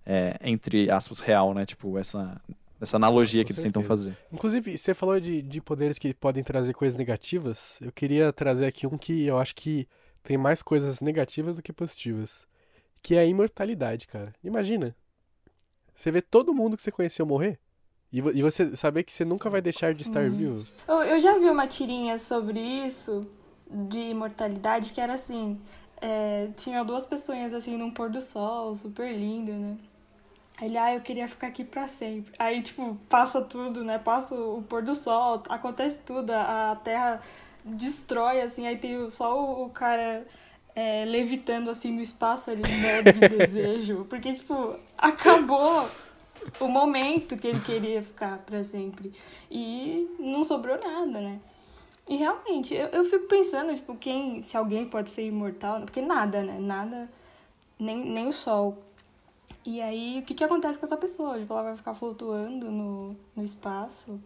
[0.06, 1.66] é, entre aspas, real, né?
[1.66, 2.42] Tipo, essa,
[2.84, 4.12] essa analogia Com que eles tentam certeza.
[4.12, 4.18] fazer.
[4.32, 7.80] Inclusive, você falou de, de poderes que podem trazer coisas negativas.
[7.82, 9.88] Eu queria trazer aqui um que eu acho que
[10.22, 12.46] tem mais coisas negativas do que positivas.
[13.02, 14.34] Que é a imortalidade, cara.
[14.44, 14.96] Imagina.
[15.96, 17.60] Você vê todo mundo que você conheceu morrer.
[18.12, 20.66] E, e você saber que você nunca vai deixar de estar vivo.
[20.88, 23.22] Eu, eu já vi uma tirinha sobre isso,
[23.70, 25.60] de imortalidade, que era assim:
[26.00, 29.78] é, tinha duas pessoas assim num pôr do sol, super lindo, né?
[30.64, 32.34] Ele, ah, eu queria ficar aqui pra sempre.
[32.40, 34.00] Aí, tipo, passa tudo, né?
[34.00, 37.22] Passa o, pôr do sol, acontece tudo, a, terra
[37.66, 40.26] destrói, assim, aí tem só o, o cara
[40.76, 44.06] é, levitando assim no espaço ali, né, de desejo.
[44.10, 45.90] Porque, tipo, acabou
[46.60, 49.12] o momento que ele queria ficar pra sempre.
[49.52, 51.40] E não sobrou nada, né?
[52.08, 56.42] E realmente, eu, eu fico pensando, tipo, quem, se alguém pode ser imortal, porque nada,
[56.42, 56.58] né?
[56.58, 57.10] Nada,
[57.78, 58.78] nem, nem o sol.
[59.66, 61.40] E aí, o que, que acontece com essa pessoa?
[61.40, 64.20] Tipo, ela vai ficar flutuando no, no espaço.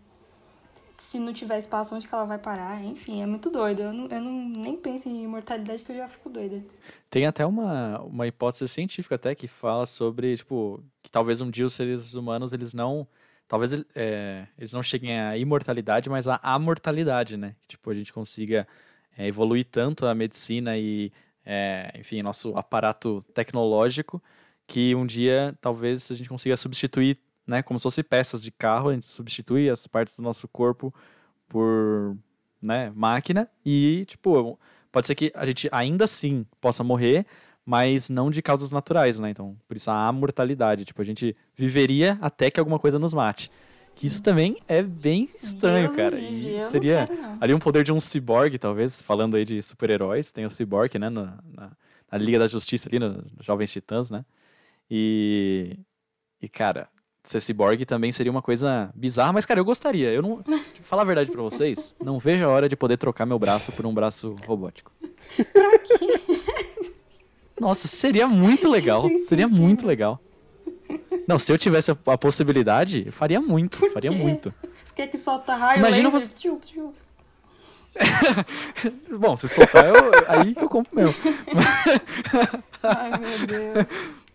[0.98, 2.84] Se não tiver espaço, onde que ela vai parar?
[2.84, 3.84] Enfim, é muito doido.
[3.84, 6.64] Eu, não, eu não, nem penso em imortalidade que eu já fico doida.
[7.08, 11.68] Tem até uma, uma hipótese científica até que fala sobre, tipo, que talvez um dia
[11.68, 13.08] os seres humanos, eles não...
[13.48, 17.56] Talvez é, eles não cheguem à imortalidade, mas à amortalidade, né?
[17.68, 18.68] Tipo, a gente consiga
[19.18, 21.14] é, evoluir tanto a medicina e,
[21.46, 24.22] é, enfim, nosso aparato tecnológico,
[24.68, 27.64] que um dia talvez a gente consiga substituir, né?
[27.64, 30.94] Como se fosse peças de carro, a gente substitui as partes do nosso corpo
[31.48, 32.16] por,
[32.62, 34.60] né, máquina e, tipo,
[34.92, 37.26] pode ser que a gente ainda assim possa morrer,
[37.66, 39.30] mas não de causas naturais, né?
[39.30, 43.52] Então, por isso a amortalidade, tipo, a gente viveria até que alguma coisa nos mate.
[43.96, 46.20] Que isso também é bem estranho, Deus cara.
[46.20, 47.38] E seria não.
[47.42, 51.10] ali um poder de um ciborgue, talvez, falando aí de super-heróis, tem o ciborgue, né,
[51.10, 51.72] na, na,
[52.12, 54.24] na Liga da Justiça ali, no Jovens Titãs, né?
[54.90, 55.78] E
[56.42, 56.88] e cara,
[57.24, 60.12] ser ciborgue também seria uma coisa bizarra, mas cara, eu gostaria.
[60.12, 60.44] Eu não,
[60.82, 63.86] falar a verdade pra vocês, não vejo a hora de poder trocar meu braço por
[63.86, 64.92] um braço robótico.
[65.54, 66.20] Pra quê?
[67.60, 69.10] Nossa, seria muito legal.
[69.28, 70.22] Seria muito legal.
[71.28, 74.16] Não, se eu tivesse a, a possibilidade, eu faria muito, Por faria quê?
[74.16, 74.54] muito.
[74.86, 75.80] Você quer que solta raio?
[75.80, 76.30] Imagina laser?
[76.30, 76.58] você-.
[79.18, 79.96] Bom, se soltar, eu,
[80.28, 81.10] aí que eu compro meu.
[82.84, 83.88] Ai, meu Deus.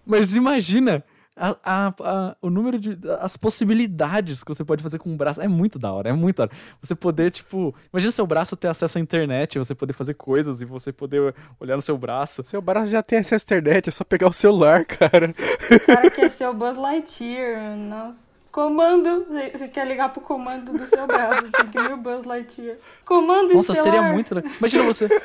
[0.04, 1.04] Mas imagina
[1.36, 2.98] a- a- a- o número de.
[3.20, 5.40] as possibilidades que você pode fazer com um braço.
[5.40, 6.52] É muito da hora, é muito da hora.
[6.82, 7.74] Você poder, tipo.
[7.92, 11.76] Imagina seu braço ter acesso à internet, você poder fazer coisas e você poder olhar
[11.76, 12.42] no seu braço.
[12.44, 15.34] Seu braço já tem acesso à internet, é só pegar o celular, cara.
[15.70, 17.76] O cara quer ser o Buzz Lightyear.
[17.76, 18.18] Nossa.
[18.50, 19.24] Comando.
[19.28, 21.46] Você você quer ligar pro comando do seu braço.
[21.46, 22.76] Assim, que nem o Buzz Lightyear.
[23.06, 23.94] Comando Nossa, estelar.
[23.94, 24.52] seria muito legal.
[24.58, 25.08] Imagina você.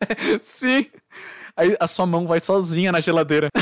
[0.42, 0.86] Sim.
[1.56, 3.48] Aí a sua mão vai sozinha na geladeira.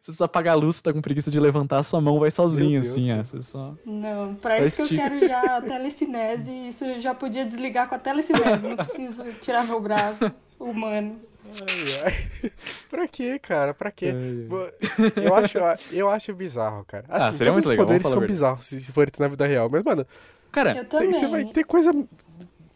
[0.00, 2.30] Você precisa apagar a luz, você tá com preguiça de levantar, a sua mão vai
[2.30, 3.14] sozinha, Deus, assim.
[3.18, 3.74] Você só...
[3.84, 6.52] Não, pra Faz isso que eu tipo- quero já a telecinese.
[6.68, 8.66] Isso eu já podia desligar com a telecinese.
[8.66, 11.20] Não preciso tirar meu braço humano.
[11.68, 12.50] Ai, ai.
[12.88, 13.74] pra quê, cara?
[13.74, 14.14] Pra quê?
[14.14, 15.58] Ai, Eu acho,
[15.92, 17.04] eu acho bizarro, cara.
[17.08, 19.46] Assim, Ah, seria muito os legal, poderes vamos falar são bizarros se forem na vida
[19.46, 19.68] real.
[19.70, 20.06] Mas, mano,
[20.50, 21.90] Cara, você vai ter coisa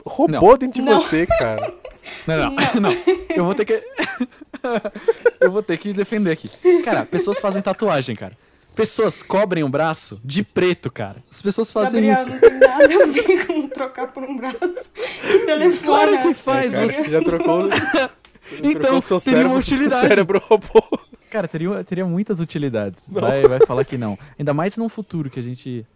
[0.05, 0.99] robô dentro de Não.
[0.99, 1.73] você, cara.
[2.27, 2.97] Não, não, não.
[3.35, 3.83] Eu vou ter que.
[5.41, 6.49] eu vou ter que defender aqui.
[6.85, 8.37] Cara, pessoas fazem tatuagem, cara.
[8.75, 11.23] Pessoas cobrem o braço de preto, cara.
[11.31, 12.31] As pessoas fazem Gabriel, isso.
[12.31, 14.59] não tem nada a ver com trocar por um braço.
[15.45, 15.79] Telefone.
[15.87, 17.69] Claro que faz, É, cara, você- você já trocou,
[18.63, 20.01] Então, trocou seu teria cérebro uma utilidade.
[20.01, 20.99] pro cérebro robô.
[21.31, 23.05] Cara, teria, teria muitas utilidades.
[23.11, 24.19] Vai, vai falar que não.
[24.39, 25.87] Ainda mais num futuro que a gente.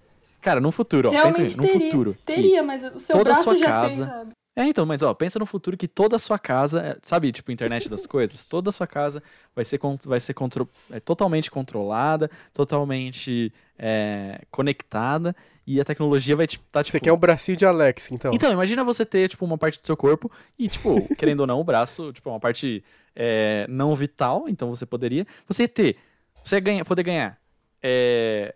[0.41, 1.81] Cara, no futuro, ó, pensa Realmente aí, no teria.
[1.91, 2.17] futuro.
[2.25, 4.31] Teria, mas o seu toda a braço sua já casa- tem, sabe?
[4.59, 7.53] É, então, mas ó, pensa no futuro que toda a sua casa, é, sabe, tipo,
[7.53, 9.23] internet das coisas, toda a sua casa
[9.55, 16.47] vai ser, vai ser contro- é, totalmente controlada, totalmente é, conectada, e a tecnologia vai
[16.47, 16.93] estar, tá, tipo...
[16.93, 18.33] Você quer um bracinho de Alex, então.
[18.33, 21.61] Então, imagina você ter, tipo, uma parte do seu corpo e, tipo, querendo ou não,
[21.61, 22.83] o braço, tipo, uma parte
[23.15, 25.27] é, não vital, então você poderia.
[25.47, 25.99] Você ter,
[26.43, 27.39] você ganha, poder ganhar
[27.83, 28.55] é,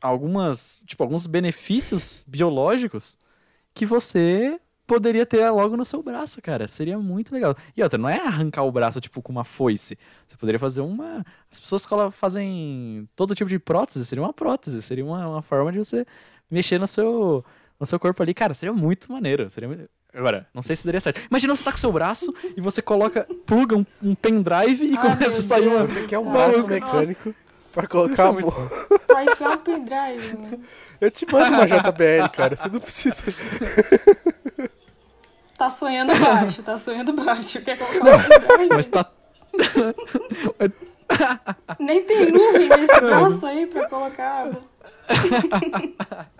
[0.00, 3.18] algumas, tipo, alguns benefícios biológicos
[3.72, 4.58] que você
[4.94, 6.68] poderia ter logo no seu braço, cara.
[6.68, 7.56] Seria muito legal.
[7.76, 9.98] E outra, não é arrancar o braço, tipo, com uma foice.
[10.26, 11.24] Você poderia fazer uma...
[11.50, 15.72] As pessoas colo- fazem todo tipo de prótese, seria uma prótese, seria uma, uma forma
[15.72, 16.04] de você
[16.50, 17.44] mexer no seu,
[17.80, 18.34] no seu corpo ali.
[18.34, 19.48] Cara, seria muito maneiro.
[19.50, 21.20] Seria muito- Agora, não sei se daria certo.
[21.30, 24.94] Imagina você tá com o seu braço e você coloca, pluga um, um pendrive e
[24.98, 25.86] Ai, começa a sair uma...
[25.86, 26.70] Você quer um Nossa, braço nossa.
[26.70, 27.34] mecânico
[27.72, 28.68] pra Isso colocar é a muito mão.
[29.06, 30.60] Pra enfiar o pendrive, mano.
[31.00, 32.54] Eu te mando uma JBL, cara.
[32.56, 33.24] Você não precisa.
[35.62, 37.62] Tá sonhando baixo, tá sonhando baixo.
[37.62, 38.68] Quer colocar um?
[38.68, 39.06] Mas tá...
[41.78, 44.60] Nem tem nuvem nesse braço aí pra colocar água.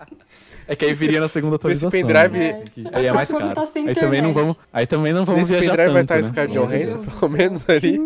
[0.65, 1.91] É que aí viria na segunda Esse atualização.
[1.91, 2.63] pendrive- né?
[2.73, 3.55] Que Aí é mais Quando caro.
[3.55, 6.15] tá sem aí também não vamos, aí também não vamos Nesse viajar pendrive vai estar
[6.15, 6.23] né?
[6.23, 7.99] Scarlett Johansson, pelo menos ali.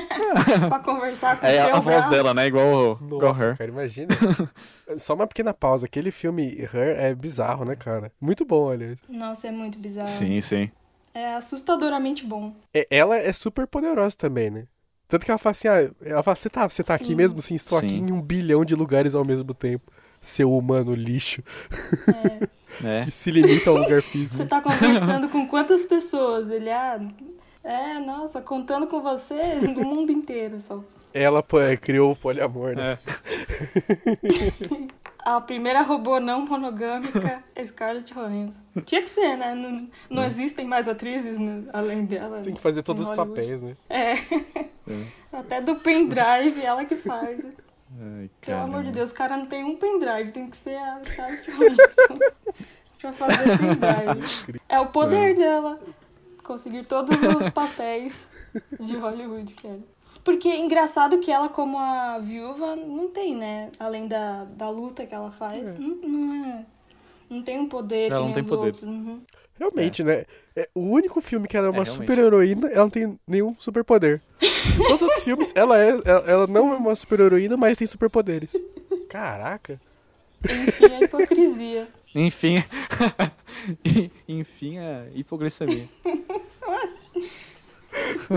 [0.68, 2.10] Pra conversar com o É seu a voz braço.
[2.10, 2.46] dela, né?
[2.46, 3.56] Igual, igual Nossa, Her.
[3.58, 4.08] cara, imagina.
[4.98, 5.86] Só uma pequena pausa.
[5.86, 8.12] Aquele filme Her é bizarro, né, cara?
[8.20, 8.98] Muito bom, aliás.
[9.08, 10.08] Nossa, é muito bizarro.
[10.08, 10.70] Sim, sim.
[11.14, 12.54] É assustadoramente bom.
[12.74, 14.64] É, ela é super poderosa também, né?
[15.08, 17.14] Tanto que ela fala assim, ah, ela fala, você tá, você tá aqui Sim.
[17.14, 17.40] mesmo?
[17.40, 18.06] Sim, estou aqui Sim.
[18.08, 19.90] em um bilhão de lugares ao mesmo tempo.
[20.20, 21.42] Seu humano lixo,
[22.82, 22.98] É.
[23.00, 23.04] É.
[23.04, 24.44] que se limita ao lugar Você físico.
[24.46, 26.50] tá conversando com quantas pessoas?
[26.50, 27.00] Ele, ah,
[27.66, 30.84] é, nossa, contando com você no mundo inteiro só.
[31.12, 32.98] Ela é, criou o poliamor, né?
[33.04, 34.96] É.
[35.26, 38.60] A primeira robô não monogâmica é Scarlett Johansson.
[38.84, 39.56] Tinha que ser, né?
[39.56, 42.42] Não, não existem mais atrizes né, além dela.
[42.44, 43.76] Tem que fazer todos os papéis, né?
[43.90, 44.14] É.
[45.32, 47.44] Até do pendrive, ela que faz.
[48.00, 48.92] Ai, Pelo amor de.
[48.92, 52.18] Deus, o cara não tem um pendrive, tem que ser a Scarlett Johansson
[53.00, 54.60] pra fazer pendrive.
[54.68, 55.80] É o poder dela.
[56.46, 58.28] Conseguir todos os papéis
[58.78, 59.80] de Hollywood, cara.
[60.22, 63.70] Porque é engraçado que ela, como a viúva, não tem, né?
[63.78, 66.66] Além da, da luta que ela faz, não, não é.
[67.28, 68.74] Não tem um poder Ela que não tem poder.
[68.82, 69.20] Uhum.
[69.58, 70.24] Realmente, né?
[70.54, 71.96] É, o único filme que ela é uma realmente.
[71.96, 74.20] super heroína, ela não tem nenhum superpoder.
[74.40, 77.86] Em todos os filmes, ela, é, ela, ela não é uma super heroína, mas tem
[77.86, 78.54] superpoderes.
[79.08, 79.80] Caraca.
[80.44, 81.88] Enfim, a hipocrisia.
[82.16, 82.56] Enfim.
[84.28, 85.86] Enfim, a hipoglicemia.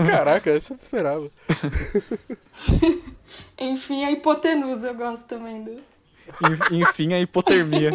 [0.06, 1.30] Caraca, essa eu não esperava.
[3.58, 5.72] Enfim, a hipotenusa, eu gosto também do.
[5.72, 7.90] En- Enfim, a hipotermia.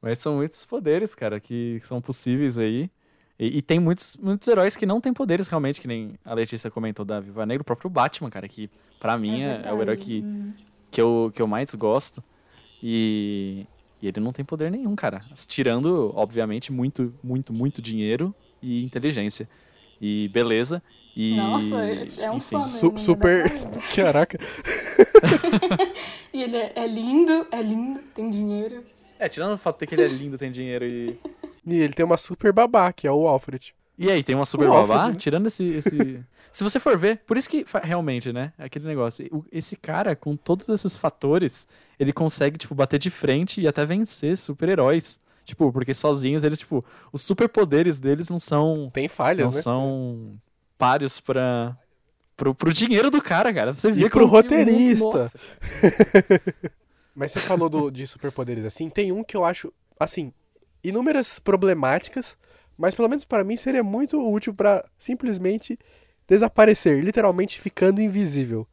[0.00, 2.90] Mas são muitos poderes, cara, que são possíveis aí.
[3.38, 6.70] E, e tem muitos, muitos heróis que não têm poderes realmente, que nem a Letícia
[6.70, 9.96] comentou da Viva Negra, o próprio Batman, cara, que pra mim é, é o herói
[9.96, 10.54] que, Uhum.
[10.90, 12.22] que, eu, que eu mais gosto.
[12.82, 13.66] E,
[14.02, 15.20] e ele não tem poder nenhum, cara.
[15.46, 19.48] Tirando, obviamente, muito, muito, muito dinheiro e inteligência.
[20.00, 20.82] E beleza.
[21.16, 21.82] E, Nossa,
[22.22, 22.56] é um enfim.
[22.58, 23.50] fã Su- mesmo, super.
[23.50, 23.60] né?
[23.96, 24.38] Caraca.
[26.32, 28.84] E ele é, é lindo, é lindo, tem dinheiro.
[29.18, 31.18] É, tirando o fato de que ele é lindo, tem dinheiro e.
[31.66, 33.74] E ele tem uma super babá, que é o Alfred.
[33.98, 34.94] E aí, tem uma super O babá?
[34.96, 35.18] Alfred, né?
[35.18, 36.20] Tirando esse, esse.
[36.56, 38.50] Se você for ver, por isso que realmente, né?
[38.56, 39.46] Aquele negócio.
[39.52, 41.68] Esse cara, com todos esses fatores,
[42.00, 45.20] ele consegue, tipo, bater de frente e até vencer super-heróis.
[45.44, 48.88] Tipo, porque sozinhos eles, tipo, os superpoderes deles não são.
[48.90, 49.60] Tem falhas, não né?
[49.60, 50.40] são
[50.78, 51.76] páreos pra.
[52.34, 53.74] Pro, pro dinheiro do cara, cara.
[53.74, 55.30] Você vê E pro roteirista.
[57.14, 60.32] Mas você falou do- de superpoderes assim, tem um que eu acho, assim,
[60.82, 62.34] inúmeras problemáticas,
[62.78, 65.78] mas pelo menos para mim seria muito útil pra simplesmente
[66.28, 68.66] desaparecer, literalmente ficando invisível.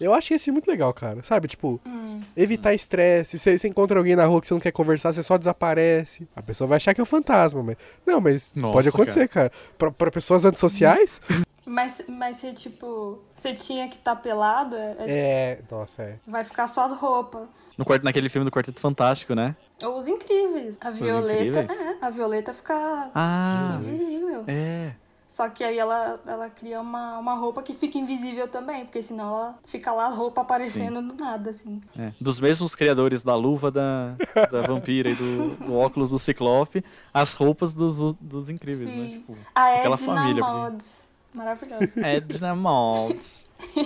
[0.00, 1.22] Eu acho esse muito legal, cara.
[1.22, 2.22] Sabe, tipo, Hum.
[2.34, 3.38] evitar estresse.
[3.38, 6.26] Se você encontra alguém na rua que você não quer conversar, você só desaparece.
[6.34, 7.76] A pessoa vai achar que é um fantasma, mas.
[8.06, 9.52] Não, mas Nossa, pode acontecer, cara.
[9.76, 11.20] Pra, pra pessoas antissociais,
[11.66, 15.58] Mas, mas você, tipo, você tinha que estar pelado, é- é- é.
[15.70, 16.16] Nossa, é.
[16.26, 17.46] vai ficar só as roupas.
[17.76, 19.54] No quarto, naquele filme do Quarteto Fantástico, né?
[19.84, 20.76] Ou os incríveis.
[20.80, 21.80] A Violeta, Incríveis?
[21.80, 24.44] é, a Violeta fica Ah, invisível.
[24.48, 24.92] é.
[25.32, 29.26] Só que aí ela, ela cria uma, uma roupa que fica invisível também, porque senão
[29.28, 31.80] ela fica lá a roupa aparecendo do nada, assim.
[31.98, 34.16] É, dos mesmos criadores da luva da,
[34.50, 39.08] da vampira e do, do óculos do ciclope, as roupas dos, dos incríveis, né?
[39.08, 39.10] Sim.
[39.20, 40.44] Tipo, A aquela Edna família.
[40.44, 41.10] Mods.
[41.32, 42.00] Maravilhosa.
[42.06, 43.48] Edna Maltz.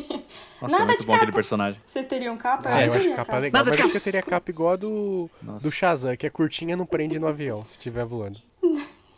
[0.63, 1.37] Nossa, é Nada muito de bom aquele capa.
[1.37, 1.81] personagem.
[1.87, 2.71] Vocês teriam capa?
[2.71, 3.59] Ah, eu acho teria capa legal.
[3.61, 5.69] Nada de Mas acho que eu teria capa igual a do, Nossa.
[5.69, 8.39] do Shazam, que é curtinha e não prende no avião, se estiver voando.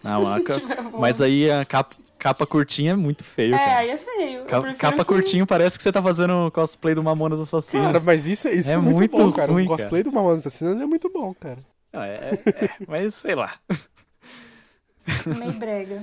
[0.02, 0.38] Não, a.
[0.98, 3.78] Mas aí a capa, capa curtinha é muito feio, É, cara.
[3.78, 4.44] aí é feio.
[4.46, 7.86] Ca- capa que- curtinho parece que você tá fazendo cosplay do Mamonas Assassinas.
[7.86, 9.52] Cara, mas isso, isso é, É muito, muito bom, cara.
[9.52, 11.58] ruim, o cosplay do Mamonas Assassinas é muito bom, cara.
[11.92, 13.54] Não, é, é- é, mas sei lá.
[15.26, 16.02] Meio brega.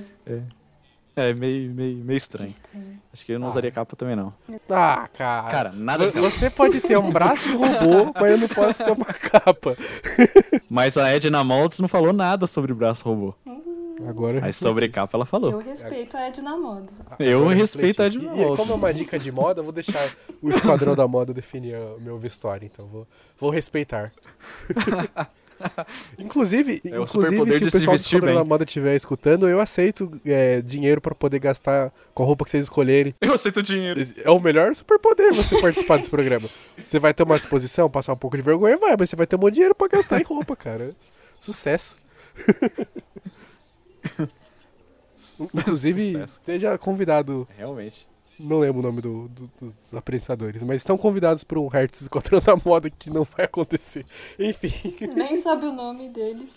[1.16, 2.48] É meio, meio, meio estranho.
[2.50, 3.00] Estranho.
[3.12, 4.34] Acho que eu não usaria capa também, não.
[4.68, 5.48] Ah, cara.
[5.50, 6.18] Cara, nada de.
[6.18, 9.76] Você pode ter um braço de robô, mas eu não posso ter uma capa.
[10.68, 13.32] Mas a Edna Maltz não falou nada sobre braço robô.
[14.08, 15.58] Agora Mas sobre capa ela Eu falou.
[15.58, 16.88] respeito a Edna Moda.
[17.18, 18.06] Eu Agora respeito a.
[18.06, 20.10] Edna E, e como é uma dica de moda, eu vou deixar
[20.42, 23.06] o esquadrão da moda definir o meu vestuário, então vou,
[23.38, 24.12] vou respeitar.
[26.18, 28.34] inclusive, É o inclusive se o se pessoal do esquadrão bem.
[28.36, 32.50] da moda estiver escutando, eu aceito é, dinheiro pra poder gastar com a roupa que
[32.50, 33.14] vocês escolherem.
[33.20, 34.00] Eu aceito dinheiro.
[34.22, 36.48] É o melhor superpoder você participar desse programa.
[36.82, 39.36] Você vai ter uma exposição, passar um pouco de vergonha, vai, mas você vai ter
[39.36, 40.94] um monte de dinheiro pra gastar em roupa, cara.
[41.38, 41.98] Sucesso.
[45.54, 46.34] Inclusive, Sucesso.
[46.36, 48.06] esteja convidado Realmente.
[48.38, 52.40] não lembro o nome do- do- dos apresentadores, mas estão convidados para um Hertz Esquadrão
[52.40, 54.04] da Moda que não vai acontecer.
[54.38, 54.94] Enfim.
[55.14, 56.50] Nem sabe o nome deles.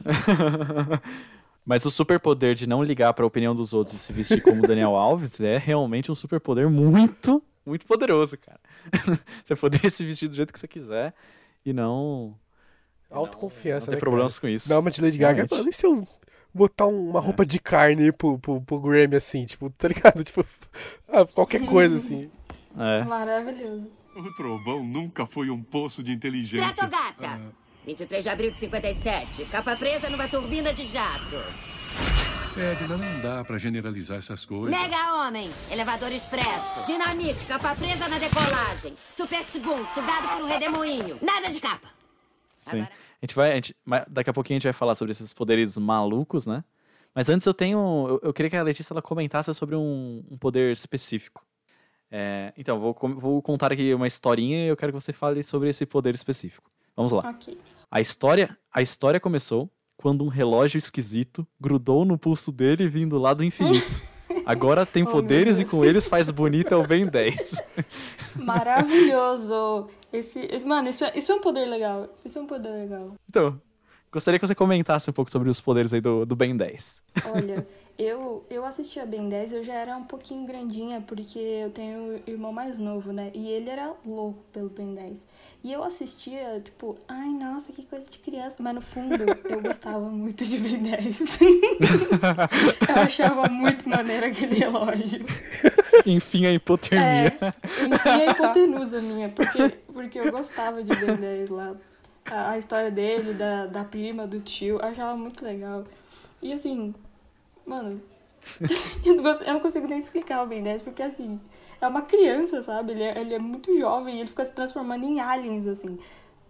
[1.65, 4.95] Mas o superpoder de não ligar pra opinião dos outros e se vestir como Daniel
[4.95, 8.59] Alves é realmente um superpoder muito, muito poderoso, cara.
[9.45, 11.13] você poder se vestir do jeito que você quiser
[11.65, 12.33] e não,
[13.11, 14.69] Autoconfiança, não ter né, problemas com isso.
[14.69, 14.79] cara?
[14.79, 15.33] Dá uma de Lady Gaga.
[15.43, 15.57] Realmente.
[15.57, 16.07] Mano, e se eu
[16.53, 20.23] botar um- uma roupa de carne pro, pro, pro Grammy assim, tipo, tá ligado?
[20.23, 20.45] Tipo,
[21.09, 22.29] ah, qualquer coisa assim.
[22.77, 23.03] É.
[23.03, 23.91] Maravilhoso.
[24.15, 26.67] O trovão nunca foi um poço de inteligência.
[26.69, 27.39] Stratogata.
[27.85, 29.45] 23 de abril de 57.
[29.45, 31.35] Capa presa numa turbina de jato.
[32.57, 34.69] Edna, não dá pra generalizar essas coisas.
[34.77, 35.49] Mega Homem.
[35.71, 36.83] Elevador expresso.
[36.85, 37.45] Dinamite.
[37.45, 38.95] Capa presa na decolagem.
[39.15, 39.77] Super Tibum.
[39.93, 41.17] Sugado por um redemoinho.
[41.21, 41.87] Nada de capa.
[42.57, 42.77] Sim.
[42.81, 43.75] Agora- A gente vai, a gente,
[44.07, 46.63] daqui a pouquinho a gente vai falar sobre esses poderes malucos, né?
[47.15, 50.37] Mas antes eu tenho, eu, eu queria que a Letícia ela comentasse sobre um, um
[50.37, 51.43] poder específico.
[52.11, 55.69] É, então, vou, vou contar aqui uma historinha e eu quero que você fale sobre
[55.69, 56.69] esse poder específico.
[56.95, 57.29] Vamos lá.
[57.29, 57.57] Ok.
[57.89, 63.33] A história, a história começou quando um relógio esquisito grudou no pulso dele vindo lá
[63.33, 64.01] do infinito.
[64.45, 67.61] Agora tem Oh, poderes e com eles faz bonita o Ben 10.
[68.35, 69.89] Maravilhoso.
[70.17, 72.07] Esse, esse- mano, isso é, isso é um poder legal.
[72.25, 73.05] Isso é um poder legal.
[73.29, 73.59] Então,
[74.11, 77.03] gostaria que você comentasse um pouco sobre os poderes aí do, do Ben 10.
[77.33, 81.99] Olha, eu, eu assistia Ben 10, eu já era um pouquinho grandinha, porque eu tenho
[81.99, 83.29] um irmão mais novo, né?
[83.33, 85.17] E ele era louco pelo Ben 10.
[85.63, 88.55] E eu assistia, tipo, ai, nossa, que coisa de criança.
[88.59, 89.15] Mas no fundo,
[89.49, 91.39] eu gostava muito de Ben 10.
[92.89, 95.19] eu achava muito maneiro aquele relógio.
[96.07, 97.27] Enfim, a hipotermia.
[97.41, 97.53] É,
[97.85, 101.75] enfim, a hipotenusa minha, porque, porque eu gostava de Ben 10 lá.
[102.25, 105.83] A, a história dele, da, da prima, do tio, achava muito legal.
[106.41, 106.93] E assim,
[107.65, 108.01] mano,
[109.05, 111.39] eu não, cons- eu não consigo nem explicar o Ben 10, porque assim,
[111.81, 112.93] é uma criança, sabe?
[112.93, 115.97] Ele é, ele é muito jovem e ele fica se transformando em aliens, assim.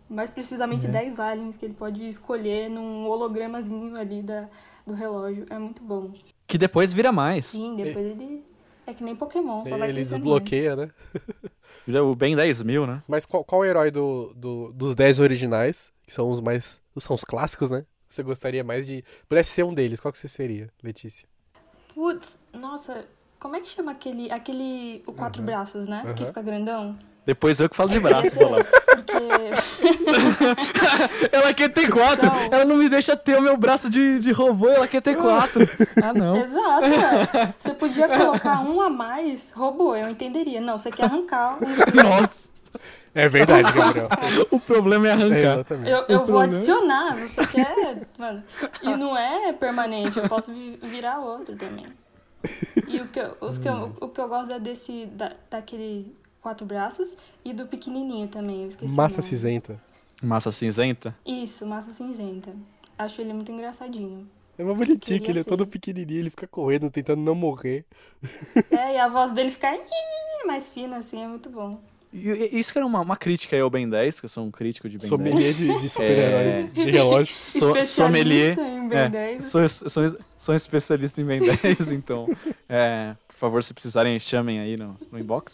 [0.09, 4.47] Mais precisamente 10 aliens que ele pode escolher num hologramazinho ali da,
[4.85, 5.45] do relógio.
[5.49, 6.11] É muito bom.
[6.47, 7.47] Que depois vira mais.
[7.47, 8.41] Sim, depois ele.
[8.87, 10.41] É que nem Pokémon, só vai Ele crescendo mais.
[10.49, 10.89] desbloqueia, né?
[12.01, 13.03] O Ben 10 mil, né?
[13.07, 16.81] Mas qual, qual o herói do, do- dos 10 originais, que são os mais.
[16.97, 17.85] são os clássicos, né?
[18.07, 19.03] Você gostaria mais de.
[19.27, 21.27] Pudesse ser um deles, qual que você seria, Letícia?
[21.93, 23.05] Putz, nossa,
[23.39, 24.31] como é que chama aquele.
[24.31, 25.03] aquele.
[25.05, 26.01] o quatro braços, né?
[26.15, 26.25] Que Aham.
[26.27, 26.97] fica grandão?
[27.25, 28.63] Depois eu que falo de braços, olha lá.
[29.05, 29.13] Porque.
[31.31, 32.25] Ela quer ter quatro.
[32.27, 32.49] Não.
[32.51, 35.67] Ela não me deixa ter o meu braço de, de robô, ela quer ter quatro.
[36.03, 36.37] Ah, não.
[36.37, 36.85] Exato,
[37.37, 37.53] é.
[37.59, 40.61] Você podia colocar um a mais, robô, eu entenderia.
[40.61, 42.19] Não, você quer arrancar um.
[42.21, 42.49] Nossa,
[43.15, 44.07] É verdade, Gabriel.
[44.51, 45.35] o problema é É, arrancar.
[45.37, 45.89] exatamente.
[45.89, 47.97] Eu, eu vou problema- adicionar, você quer.
[48.17, 48.43] Mano,
[48.81, 51.85] e não é permanente, eu posso vi- virar outro também.
[52.87, 55.07] E o que eu, os que eu, o que eu gosto é desse.
[55.07, 56.15] Da, daquele
[56.47, 58.93] quatro braços e do pequenininho também, eu esqueci.
[58.93, 59.81] Massa cinzenta.
[60.23, 61.13] Massa cinzenta?
[61.25, 62.55] Isso, massa cinzenta.
[62.97, 64.25] Acho ele muito engraçadinho.
[64.57, 65.49] É uma bonitinho, que ele é ser.
[65.49, 67.85] todo pequenininho, ele fica correndo, tentando não morrer.
[68.71, 69.77] É, e a voz dele fica
[70.47, 71.79] mais fina, assim, é muito bom.
[72.13, 74.49] E- Isso que era uma, uma crítica aí ao Ben 10, que eu sou um
[74.49, 75.09] crítico de Ben 10.
[75.09, 77.35] Sommelier de, de super-heróis de relógio.
[77.35, 78.57] So, sommelier.
[78.57, 79.45] em Ben é, 10.
[79.45, 79.89] Sou, sou,
[80.39, 82.27] sou um especialista em Ben 10, então,
[82.69, 85.53] é, por favor, se precisarem, chamem aí no, no inbox.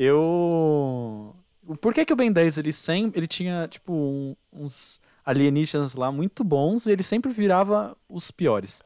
[0.00, 1.34] Eu.
[1.80, 3.20] Por que, que o Ben 10 ele sempre.
[3.20, 8.82] Ele tinha, tipo, um- uns alienígenas lá muito bons e ele sempre virava os piores.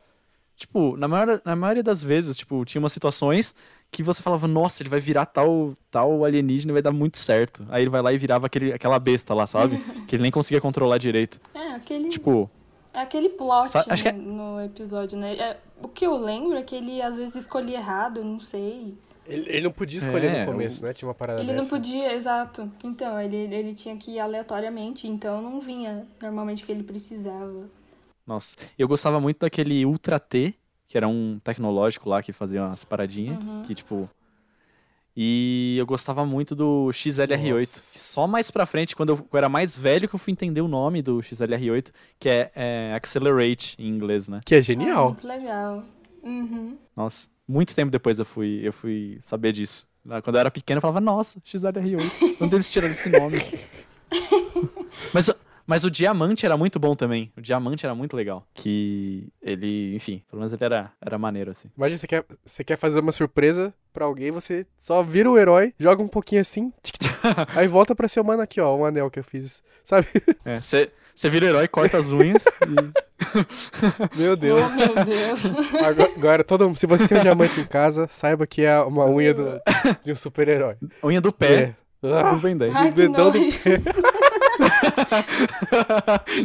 [0.56, 3.54] Tipo, na, maior, na maioria das vezes, tipo, tinha umas situações
[3.90, 7.64] que você falava, nossa, ele vai virar tal, tal alienígena e vai dar muito certo.
[7.70, 9.78] Aí ele vai lá e virava aquele, aquela besta lá, sabe?
[10.06, 11.40] que ele nem conseguia controlar direito.
[11.54, 12.50] É, aquele, Tipo,
[12.92, 15.34] é aquele plot Sa- acho que é- no, no episódio, né?
[15.36, 18.96] É, o que eu lembro é que ele às vezes escolhia errado, eu não sei.
[19.26, 20.92] Ele, ele não podia escolher É, no começo, né?
[20.92, 21.70] Tinha uma parada Ele não dessa.
[21.70, 22.70] podia, exato.
[22.82, 27.68] Então, ele, ele tinha que ir aleatoriamente, então não vinha normalmente o que ele precisava.
[28.26, 28.56] nossa.
[28.78, 30.54] Eu gostava muito daquele Ultra T,
[30.86, 33.38] que era um tecnológico lá que fazia umas paradinhas.
[33.42, 33.62] Uhum.
[33.66, 34.08] Que, tipo.
[35.16, 37.52] E eu gostava muito do XLR8.
[37.60, 37.92] Nossa.
[37.92, 40.60] Que só mais pra frente, quando eu, eu era mais velho, que eu fui entender
[40.60, 44.40] o nome do XLR8, que é, é Accelerate em inglês, né?
[44.44, 45.04] Que é Ah, genial.
[45.10, 45.84] muito legal.
[46.22, 46.76] Uhum.
[46.96, 49.86] Nossa, muito tempo depois eu fui, eu fui saber disso.
[50.04, 52.36] Lá, Quando eu era pequeno, eu falava, nossa, XLR8.
[52.40, 53.36] Onde eles tiraram esse nome?
[55.12, 55.36] mas, o-
[55.66, 57.32] mas o diamante era muito bom também.
[57.36, 58.46] O diamante era muito legal.
[58.54, 61.70] Que ele, enfim, pelo menos ele era, era maneiro, assim.
[61.76, 65.72] Imagina, você quer, você quer fazer uma surpresa pra alguém, você só vira o herói,
[65.78, 67.12] joga um pouquinho assim, tic, tic,
[67.56, 69.62] aí volta pra ser o mano aqui, ó, um anel que eu fiz.
[69.82, 70.06] Sabe?
[70.44, 70.90] É, Você
[71.28, 74.16] vira herói, corta as unhas e.
[74.18, 74.60] Meu Deus.
[74.60, 75.74] Oh, meu Deus.
[75.74, 79.06] Agora, agora, todo mundo, se você tem um diamante em casa, saiba que é uma
[79.06, 79.60] unha do-
[80.04, 80.76] de um super-herói.
[81.02, 81.74] Unha do pé.
[82.02, 82.06] É.
[82.06, 82.74] Ah, Do Ben 10.
[82.76, 83.58] Ai, que dedão do nojo.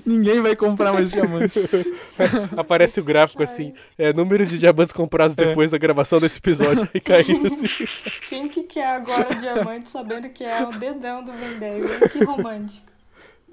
[0.05, 1.59] Ninguém vai comprar mais diamante.
[2.55, 7.01] aparece o gráfico assim, é número de diamantes comprados depois da gravação desse episódio, aí
[7.01, 7.85] caindo assim.
[8.29, 12.11] Quem que quer agora diamante sabendo que é o dedão do Ben 10?
[12.13, 12.87] Que romântico.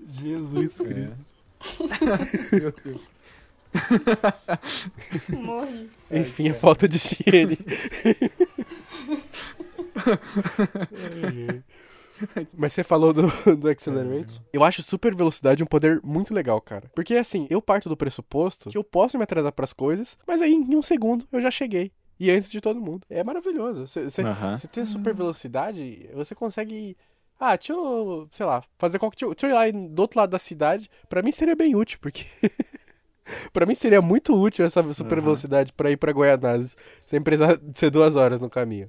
[0.09, 1.27] Jesus Cristo.
[2.53, 3.17] Meu Deus.
[5.29, 5.91] Morri.
[6.11, 7.59] Enfim, a falta de higiene.
[12.57, 13.27] Mas você falou do,
[13.57, 14.41] do Accelerate.
[14.53, 16.91] Eu acho super velocidade um poder muito legal, cara.
[16.95, 20.53] Porque assim, eu parto do pressuposto que eu posso me atrasar pras coisas, mas aí
[20.53, 21.93] em um segundo eu já cheguei.
[22.19, 23.07] E antes de todo mundo.
[23.11, 23.87] É maravilhoso.
[23.87, 26.97] Você tem super velocidade, você consegue.
[27.39, 29.17] Ah, deixa eu, sei lá, fazer qualquer.
[29.17, 30.89] Deixa eu- deixa eu ir lá do outro lado da cidade.
[31.09, 32.25] Pra mim seria bem útil, porque.
[33.53, 36.77] pra mim seria muito útil essa super velocidade pra ir pra Goianazes,
[37.07, 38.89] sem precisar de ser duas horas no caminho.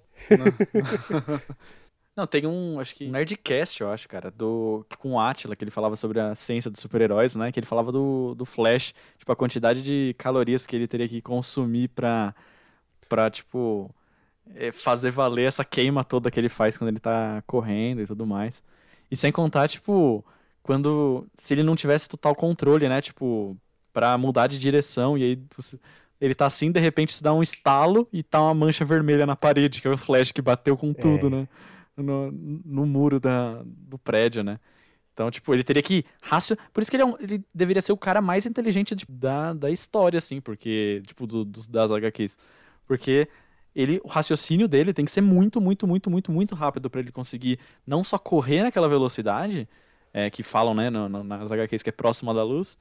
[2.15, 5.63] Não, tem um, acho que um Nerdcast, eu acho, cara, do com o Atila, que
[5.63, 7.51] ele falava sobre a ciência dos super-heróis, né?
[7.51, 11.21] Que ele falava do, do Flash, tipo, a quantidade de calorias que ele teria que
[11.21, 12.33] consumir pra,
[13.09, 13.93] pra tipo,
[14.73, 18.63] fazer valer essa queima toda que ele faz quando ele tá correndo e tudo mais.
[19.09, 20.23] E sem contar, tipo,
[20.63, 23.01] quando, se ele não tivesse total controle, né?
[23.01, 23.57] Tipo,
[23.93, 25.39] pra mudar de direção e aí
[26.19, 29.35] ele tá assim, de repente se dá um estalo e tá uma mancha vermelha na
[29.35, 31.29] parede, que é o Flash que bateu com tudo, É.
[31.29, 31.47] né?
[31.95, 34.59] no, no muro da, do prédio, né?
[35.13, 36.55] Então, tipo, ele teria que racio...
[36.71, 39.51] Por isso que ele, é um- ele deveria ser o cara mais inteligente de- da,
[39.51, 42.37] da história, assim, porque, tipo, do- dos, das HQs.
[42.85, 43.27] Porque
[43.79, 47.11] ele, o raciocínio dele tem que ser muito, muito, muito, muito, muito rápido pra ele
[47.11, 49.69] conseguir não só correr naquela velocidade,
[50.13, 52.77] é, que falam, né, no- no- nas HQs que é próxima da luz,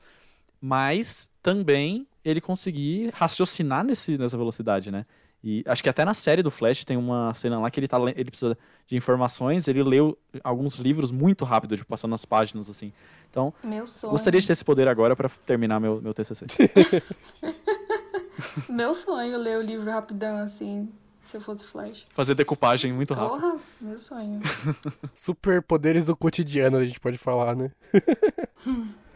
[0.60, 5.04] mas também ele conseguir raciocinar nesse, nessa velocidade, né?
[5.44, 7.98] E acho que até na série do Flash tem uma cena lá que ele, tá,
[7.98, 12.68] le- ele precisa de informações, ele leu alguns livros muito rápido, tipo, passando as páginas,
[12.70, 12.90] assim.
[13.30, 14.10] Então, Meu sonho.
[14.12, 16.46] gostaria de ter esse poder agora pra terminar meu, meu TCC.
[18.68, 20.88] Meu sonho ler o livro rapidão assim,
[21.30, 22.06] se eu fosse Flash.
[22.10, 23.40] Fazer decupagem muito rápido.
[23.40, 24.40] Porra, meu sonho.
[25.14, 27.70] Super poderes do cotidiano, a gente pode falar, né?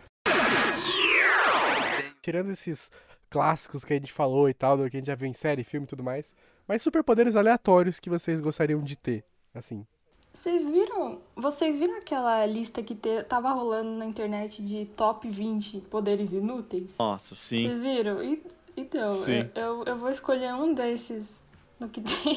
[2.23, 2.91] Tirando esses
[3.31, 5.65] clássicos que a gente falou e tal, do que a gente já viu em série,
[5.65, 6.35] filme e tudo mais.
[6.67, 9.87] Mas superpoderes aleatórios que vocês gostariam de ter, assim.
[10.33, 15.81] Vocês viram, vocês viram aquela lista que te, tava rolando na internet de top 20
[15.91, 16.97] poderes inúteis?
[16.99, 17.67] Nossa, sim.
[17.67, 18.23] Vocês viram?
[18.23, 18.43] E-
[18.81, 19.49] então, Sim.
[19.55, 21.43] eu, eu, eu vou escolher um desses
[21.79, 22.37] no que tem.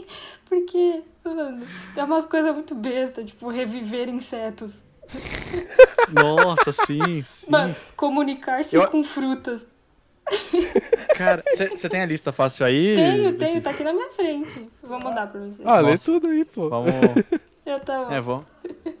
[0.48, 4.70] Porque, mano, tem umas coisas muito bestas, tipo reviver insetos.
[6.10, 7.50] Nossa, sim, sim.
[7.50, 9.60] Mano, comunicar-se Eu- com frutas.
[11.16, 12.96] Cara, você tem a lista fácil aí?
[12.96, 14.68] Tenho, tenho, tá aqui na minha frente.
[14.82, 15.60] Vou mandar pra vocês.
[15.64, 16.04] Ah, lê Nossa.
[16.04, 16.68] tudo aí, pô.
[16.68, 16.90] Vamos.
[17.64, 18.14] Eu tava.
[18.14, 18.44] É, vamos.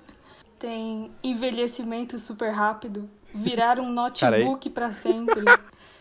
[0.58, 3.08] Tem envelhecimento super rápido.
[3.34, 5.44] Virar um notebook pra sempre.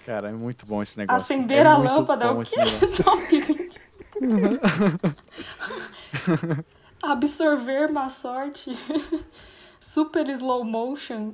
[0.06, 1.22] Cara, é muito bom esse negócio.
[1.22, 2.32] Acender é a lâmpada.
[2.32, 3.42] bom O que?
[3.42, 3.82] 20.
[7.02, 8.72] Absorver má sorte.
[9.82, 11.34] Super slow motion.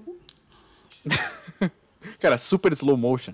[2.19, 3.31] Cara, super slow motion.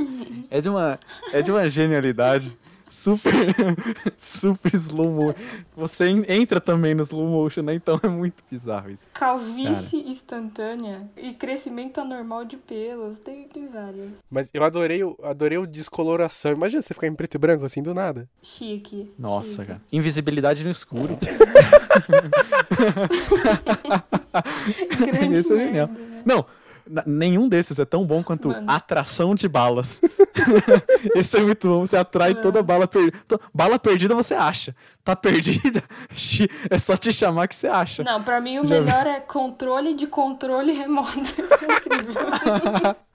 [0.49, 0.99] É de uma,
[1.31, 2.57] é de uma genialidade.
[2.89, 3.31] Super,
[4.17, 5.39] super slow motion.
[5.75, 7.73] Você en- entra também no slow motion, né?
[7.75, 9.03] Então é muito bizarro isso.
[9.13, 13.17] Calvície instantânea e crescimento anormal de pelos.
[13.19, 14.09] Tem, tem várias.
[14.29, 16.51] Mas eu adorei, o- adorei o descoloração.
[16.51, 18.27] Imagina você ficar em preto e branco assim do nada.
[18.41, 19.11] Chique.
[19.17, 19.65] Nossa, chique.
[19.67, 19.81] cara.
[19.91, 21.17] Invisibilidade no escuro.
[24.99, 26.21] Grande Esse é merda, né?
[26.25, 26.45] Não,
[27.05, 28.69] nenhum desses é tão bom quanto Mano.
[28.69, 30.01] atração de balas.
[31.15, 31.81] Esse é muito bom.
[31.81, 32.41] Você atrai Mano.
[32.41, 33.17] toda bala perdida.
[33.53, 34.75] Bala perdida você acha.
[35.03, 35.83] Tá perdida?
[36.69, 38.03] É só te chamar que você acha.
[38.03, 38.85] Não, pra mim o Já vi.
[38.85, 41.19] melhor é controle de controle remoto.
[41.19, 42.21] Isso é incrível.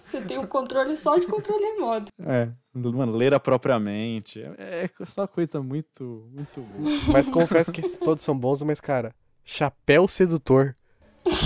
[0.00, 2.12] Você tem o controle só de controle remoto.
[2.24, 4.42] É, mano, leira propriamente.
[4.58, 6.90] É, é só coisa muito, muito boa.
[7.12, 10.74] Mas confesso que todos são bons, mas, cara, chapéu sedutor.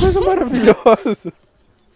[0.01, 1.33] Coisa maravilhosa.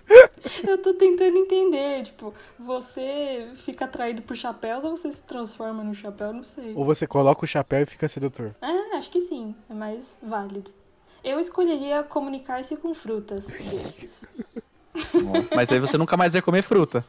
[0.68, 5.94] Eu tô tentando entender, tipo, você fica atraído por chapéus ou você se transforma no
[5.94, 6.32] chapéu?
[6.32, 6.74] Não sei.
[6.74, 8.54] Ou você coloca o chapéu e fica sedutor.
[8.60, 10.70] É, acho que sim, é mais válido.
[11.24, 14.20] Eu escolheria comunicar-se com frutas desses.
[15.56, 17.02] Mas aí você nunca mais ia comer fruta.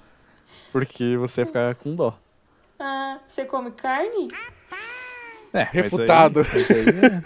[0.71, 2.17] Porque você ia ficar com dó.
[2.79, 4.29] Ah, você come carne?
[5.53, 6.39] É, mas aí- Refutado.
[6.53, 7.21] mas aí é.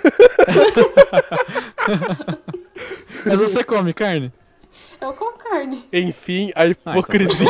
[3.26, 4.32] Mas você come carne?
[5.02, 5.86] Eu como carne.
[5.94, 7.48] Enfim, a Ah, então hipocrisia.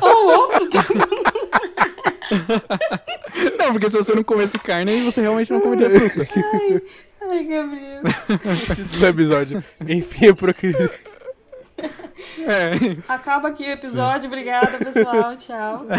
[0.00, 0.62] Ou outro
[3.58, 6.26] Não, porque se você não comesse carne, aí você realmente não comeria fruta.
[6.54, 6.82] Ai,
[7.30, 8.02] ai, Gabriel.
[8.98, 9.62] do episódio.
[9.86, 10.90] Enfim, a hipocrisia.
[11.78, 12.72] É.
[13.08, 14.28] Acaba aqui o episódio.
[14.28, 15.36] Obrigada, pessoal.
[15.36, 15.86] Tchau.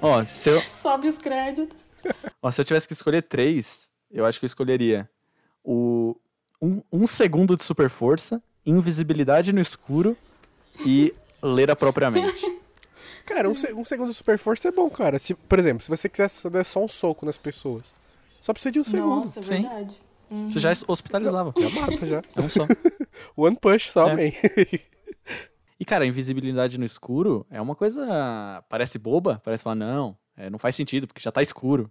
[0.00, 1.76] Ó, se eu, Sobe os créditos.
[2.42, 5.08] ó, se eu tivesse que escolher três, eu acho que eu escolheria
[5.64, 6.16] o
[6.60, 10.16] um, um segundo de super força, invisibilidade no escuro
[10.86, 12.60] e leira propriamente.
[13.26, 15.16] Cara, um, um segundo de super força é bom, cara.
[15.18, 17.94] Se, por exemplo, se você quisesse dar só um soco nas pessoas,
[18.40, 19.24] só precisa de um segundo.
[19.24, 19.62] Nossa, é Sim.
[19.62, 19.96] verdade.
[20.48, 21.52] Você já hospitalizava.
[21.56, 22.22] Já mata, já.
[22.34, 22.66] É um só.
[23.36, 24.14] One punch só, É.
[24.16, 24.32] man.
[25.78, 28.64] E, cara, a invisibilidade no escuro é uma coisa.
[28.68, 31.90] Parece boba, parece falar, não, é, não faz sentido, porque já tá escuro.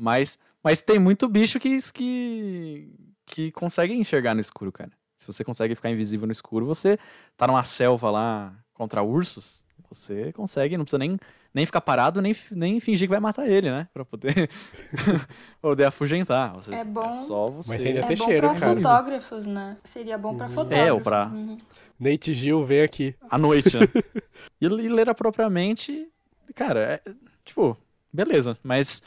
[0.00, 2.92] Mas, mas tem muito bicho que, que,
[3.26, 4.90] que consegue enxergar no escuro, cara.
[5.18, 6.98] Se você consegue ficar invisível no escuro, você
[7.36, 11.18] tá numa selva lá contra ursos, você consegue, não precisa nem,
[11.52, 13.86] nem ficar parado, nem, nem fingir que vai matar ele, né?
[13.92, 14.48] Pra poder,
[15.60, 16.54] poder afugentar.
[16.54, 17.12] Você, É bom.
[17.20, 17.68] só você.
[17.68, 18.74] Mas ainda É tem bom cheiro, pra cara.
[18.76, 19.76] fotógrafos, né?
[19.84, 20.86] Seria bom pra fotógrafos.
[20.88, 21.58] É, ou pra- Uhum.
[21.98, 23.14] Nate Gil, vem aqui.
[23.28, 23.82] à noite, né?
[24.60, 26.08] e, e ler propriamente,
[26.54, 27.12] cara, é,
[27.44, 27.76] tipo,
[28.10, 29.02] beleza, mas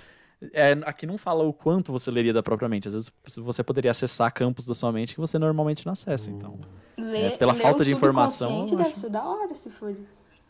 [0.52, 2.88] é, aqui não fala o quanto você leria da própria mente.
[2.88, 6.60] Às vezes você poderia acessar campos da sua mente que você normalmente não acessa, então.
[6.98, 9.00] Ler, É, pela falta o de informação, subconsciente eu deve acho.
[9.00, 9.96] ser da hora se for.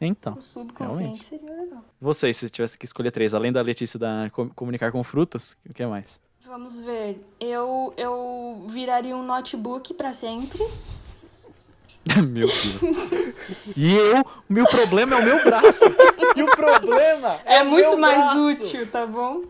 [0.01, 1.23] Então, O subconsciente realmente.
[1.25, 1.85] seria legal.
[2.01, 5.73] vocês, se tivesse que escolher três, além da Letícia da com- comunicar com frutas, o
[5.73, 6.19] que mais?
[6.45, 7.25] Vamos ver.
[7.39, 10.59] Eu, eu viraria um notebook pra sempre.
[12.17, 12.81] meu Deus.
[13.77, 15.85] E eu, o meu problema é o meu braço.
[16.35, 18.63] E o problema É, o muito meu mais braço.
[18.65, 19.43] útil, tá bom?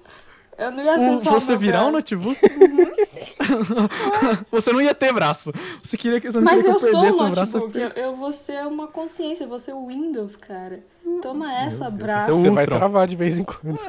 [0.58, 2.16] Eu não ia O- o você virar um braço.
[2.16, 2.40] notebook?
[4.52, 5.52] você não ia ter braço.
[5.82, 7.58] Você queria que você não Mas eu que eu sou um um braço.
[7.60, 7.80] notebook.
[7.80, 10.84] Eu, eu vou ser uma consciência, eu vou ser o Windows, cara.
[11.22, 12.28] Toma essa, braço.
[12.28, 13.80] Você é Você o vai travar de vez em quando.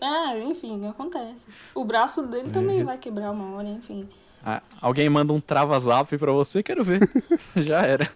[0.00, 1.46] Ah, enfim, acontece.
[1.74, 2.52] O braço dele É.
[2.52, 4.08] também vai quebrar uma hora, enfim.
[4.44, 7.00] Ah, alguém manda um trava-zap pra você, quero ver.
[7.56, 8.10] Já era.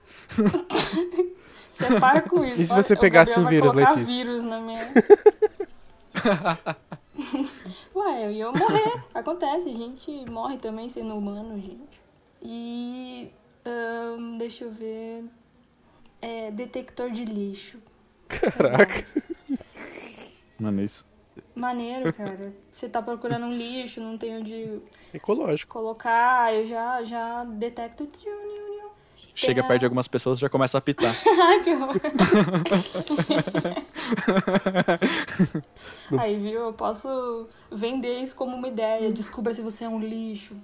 [1.71, 2.63] Você para com isso.
[2.63, 4.05] E se você pegasse um vírus, Letícia?
[4.05, 4.89] vírus na minha...
[7.95, 9.05] Ué, eu ia morrer.
[9.15, 12.01] Acontece, a gente morre também sendo humano, gente.
[12.43, 13.31] E...
[14.39, 15.25] deixa eu ver...
[16.21, 17.79] É, detector de lixo.
[18.29, 19.07] Caraca.
[20.59, 21.07] Mano, isso.
[21.55, 22.53] Maneiro, cara.
[22.73, 24.81] Você tá procurando um lixo, não tem onde
[25.13, 25.73] Ecológico.
[25.73, 28.09] colocar, eu já, já detecto.
[28.25, 28.54] Niu.
[29.35, 31.13] Chega perto de algumas pessoas já começa a apitar.
[31.27, 31.97] Ai, que horror.
[36.19, 36.61] Aí, viu?
[36.61, 39.13] Eu posso vender isso como uma ideia.
[39.13, 40.55] Descubra se você é um lixo.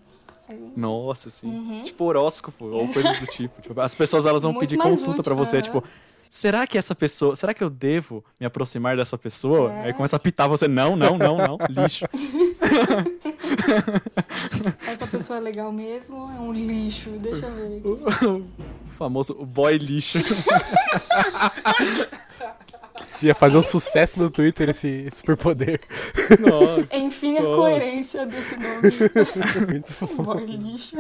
[0.77, 1.49] Nossa, assim.
[1.49, 1.83] Uhum.
[1.83, 3.61] Tipo horóscopo ou coisas do tipo.
[3.63, 5.63] Tipo, As pessoas elas vão Muito pedir consulta pra você, aham.
[5.63, 5.85] tipo,
[6.31, 9.73] será que essa pessoa, será que eu devo me aproximar dessa pessoa?
[9.73, 9.87] É.
[9.87, 12.07] Aí começa a apitar você, não, não, não, não, lixo.
[14.87, 17.11] Essa pessoa é legal mesmo ou é um lixo?
[17.19, 17.89] Deixa eu ver aqui.
[18.27, 18.47] O
[18.97, 20.19] famoso boy lixo.
[23.23, 25.79] Ia fazer um sucesso no Twitter esse, superpoder.
[26.39, 26.97] Nossa.
[26.97, 27.57] Enfim, a Nossa.
[27.57, 28.91] coerência desse nome.
[30.17, 30.97] Boy lixo.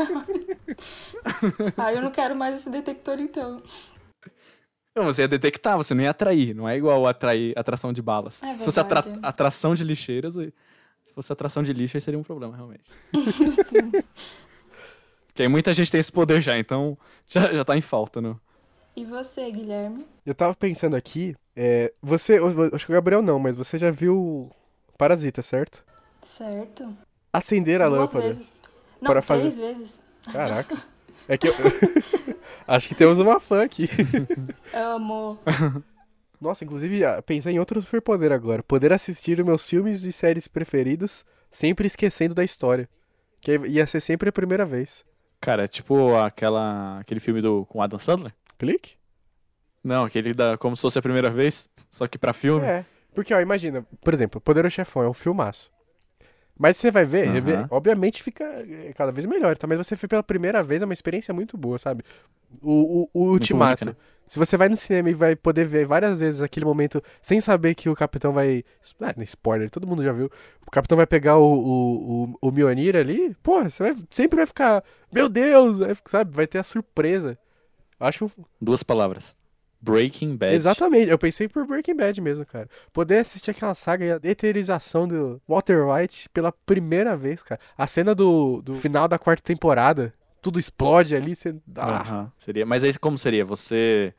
[1.79, 3.63] Ah, eu não quero mais esse detector então.
[5.01, 6.55] Não, você ia detectar, você não ia atrair.
[6.55, 8.43] Não é igual atrair atração de balas.
[8.43, 10.53] É Se fosse atra- atração de lixeiras, se
[11.15, 12.91] fosse atração de lixo, aí seria um problema, realmente.
[15.27, 16.99] Porque aí muita gente tem esse poder já, então
[17.29, 18.39] já, já tá em falta, não?
[18.97, 20.05] E você, Guilherme?
[20.27, 23.91] Eu tava pensando aqui, é, você, eu- acho que o Gabriel não, mas você já
[23.91, 24.51] viu
[24.99, 25.83] Parasita, certo?
[26.23, 26.95] Certo?
[27.33, 28.27] Acender a Duas lâmpada.
[28.35, 28.47] vezes.
[29.01, 29.99] Não, para três fazer- vezes.
[30.33, 30.77] Caraca.
[31.31, 31.55] É que eu...
[32.67, 33.89] acho que temos uma fã aqui.
[34.75, 35.39] Amo.
[36.41, 38.65] Nossa, inclusive, ah, pensei em outro superpoder agora.
[38.65, 42.89] Poder assistir os meus filmes e séries preferidos, sempre esquecendo da história.
[43.41, 45.05] Que ia ser sempre a primeira vez.
[45.41, 48.35] Cara, é tipo aquela, aquele filme do, com Adam Sandler?
[48.59, 48.95] Clique?
[49.85, 52.67] Não, aquele da Como se fosse a primeira vez, só que pra filme.
[52.67, 52.85] É.
[53.15, 55.71] Porque, ó, imagina, por exemplo, Poderoso Chefão é um filmaço.
[56.61, 59.67] Mas você vai ver, rever, obviamente fica é, cada vez melhor, tá?
[59.67, 62.05] Mas você vê pela primeira vez é uma experiência muito boa, sabe?
[62.61, 63.85] O, o, o Ultimato.
[63.85, 64.07] única, né?
[64.27, 67.75] Se você vai no cinema e vai poder ver várias vezes aquele momento sem saber
[67.75, 68.63] que o capitão vai.
[69.01, 70.31] Ah, spoiler, todo mundo já viu.
[70.67, 74.47] O capitão vai pegar o, o, o, o Mjolnir ali, pô, você vai, sempre vai
[74.47, 74.85] ficar.
[75.11, 75.79] Meu Deus!
[76.07, 76.37] sabe?
[76.37, 77.39] Vai ter a surpresa.
[77.99, 78.31] Acho
[78.61, 79.35] Duas palavras.
[79.81, 80.55] Breaking Bad.
[80.55, 82.69] Exatamente, eu pensei por Breaking Bad mesmo, cara.
[82.93, 87.61] Poder assistir aquela saga e a eterização do Walter White pela primeira vez, cara.
[87.77, 90.13] A cena do, do final da quarta temporada,
[90.43, 91.55] tudo explode ali, você.
[91.77, 93.45] Ah, Aham, Seria, mas aí como seria?
[93.45, 94.15] Você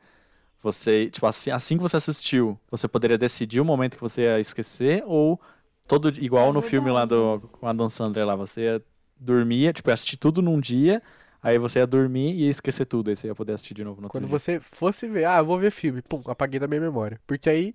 [0.62, 4.38] você, tipo, assim, assim que você assistiu, você poderia decidir o momento que você ia
[4.38, 5.40] esquecer ou
[5.88, 8.82] todo igual no filme lá do com a Dan Sandler lá, você ia
[9.18, 11.02] dormir, tipo, ia assistir tudo num dia,
[11.42, 14.00] aí você ia dormir e ia esquecer tudo, aí você ia poder assistir de novo
[14.00, 14.38] no outro Quando dia.
[14.38, 17.20] você fosse ver, ah, eu vou ver filme, pum, apaguei da minha memória.
[17.26, 17.74] Porque aí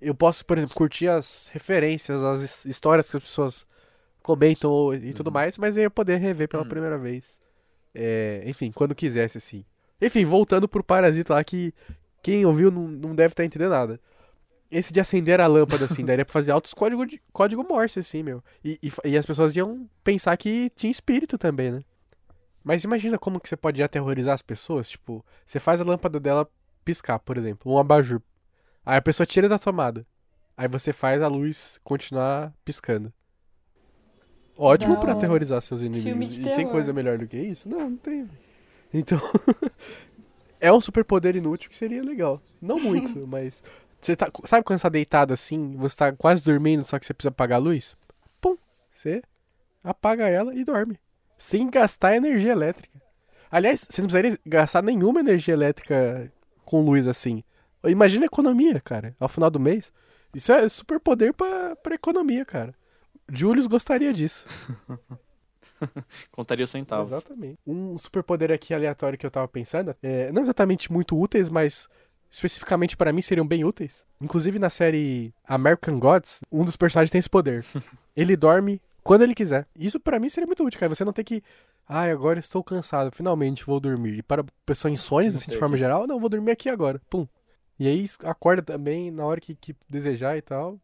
[0.00, 3.66] eu posso, por exemplo, curtir as referências, as his- histórias que as pessoas
[4.22, 7.40] comentam e tudo mais, mas aí eu poder rever pela primeira vez.
[7.94, 9.64] É, enfim, quando quisesse, assim.
[10.02, 11.72] Enfim, voltando pro Parasita lá, que
[12.22, 14.00] quem ouviu não, não deve estar entendendo nada.
[14.70, 18.22] Esse de acender a lâmpada, assim, daria pra fazer altos código, de, código Morse, assim,
[18.22, 18.42] meu.
[18.64, 21.80] E, e, e as pessoas iam pensar que tinha espírito também, né?
[22.66, 26.50] Mas imagina como que você pode aterrorizar as pessoas, tipo, você faz a lâmpada dela
[26.84, 28.20] piscar, por exemplo, um abajur.
[28.84, 30.04] Aí a pessoa tira da tomada.
[30.56, 33.12] Aí você faz a luz continuar piscando.
[34.56, 35.12] Ótimo hora.
[35.12, 36.34] aterrorizar seus inimigos.
[36.34, 36.72] de E tem terror.
[36.72, 37.68] coisa melhor do que isso?
[37.68, 38.28] Não, não tem.
[38.92, 39.20] Então,
[40.58, 42.42] é um superpoder inútil que seria legal.
[42.60, 43.62] Não muito, mas
[44.00, 47.14] você tá, sabe quando você tá deitado assim, você tá quase dormindo, só que você
[47.14, 47.96] precisa apagar a luz?
[48.40, 48.56] Pum,
[48.92, 49.22] você
[49.84, 50.98] apaga ela e dorme.
[51.36, 53.00] Sem gastar energia elétrica.
[53.50, 56.32] Aliás, você não precisaria gastar nenhuma energia elétrica
[56.64, 57.42] com luz assim.
[57.84, 59.92] Imagina a economia, cara, ao final do mês.
[60.34, 62.74] Isso é superpoder pra, pra economia, cara.
[63.28, 64.46] Julius gostaria disso.
[66.30, 67.12] Contaria os centavos.
[67.12, 67.58] Exatamente.
[67.66, 71.88] Um superpoder aqui aleatório que eu tava pensando, é, não exatamente muito úteis, mas
[72.30, 74.04] especificamente pra mim seriam bem úteis.
[74.20, 77.64] Inclusive na série American Gods, um dos personagens tem esse poder.
[78.16, 79.66] ele dorme quando ele quiser.
[79.74, 80.94] Isso pra mim seria muito útil, cara.
[80.94, 81.42] Você não tem que,
[81.88, 84.18] ai, agora estou cansado, finalmente vou dormir.
[84.18, 87.00] E para pessoa insônia, assim, de forma geral, não, vou dormir aqui agora.
[87.08, 87.26] Pum.
[87.78, 90.80] E aí acorda também na hora que, que desejar e tal.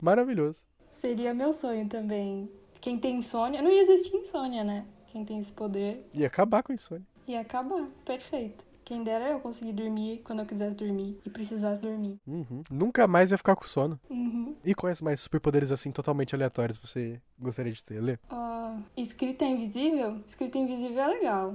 [0.00, 0.62] Maravilhoso.
[0.98, 2.50] Seria meu sonho também.
[2.80, 3.62] Quem tem insônia.
[3.62, 4.84] Não ia existir insônia, né?
[5.08, 7.06] Quem tem esse poder E acabar com a insônia.
[7.26, 7.86] ia acabar.
[8.04, 8.64] Perfeito.
[8.92, 12.18] Quem dera eu conseguir dormir quando eu quisesse dormir e precisasse dormir.
[12.26, 12.60] Uhum.
[12.70, 13.98] Nunca mais vai ficar com sono.
[14.10, 14.54] Uhum.
[14.62, 18.02] E quais mais superpoderes assim totalmente aleatórios você gostaria de ter?
[18.02, 18.18] Lê?
[18.28, 20.18] Ah, escrita invisível?
[20.26, 21.54] Escrita invisível é legal.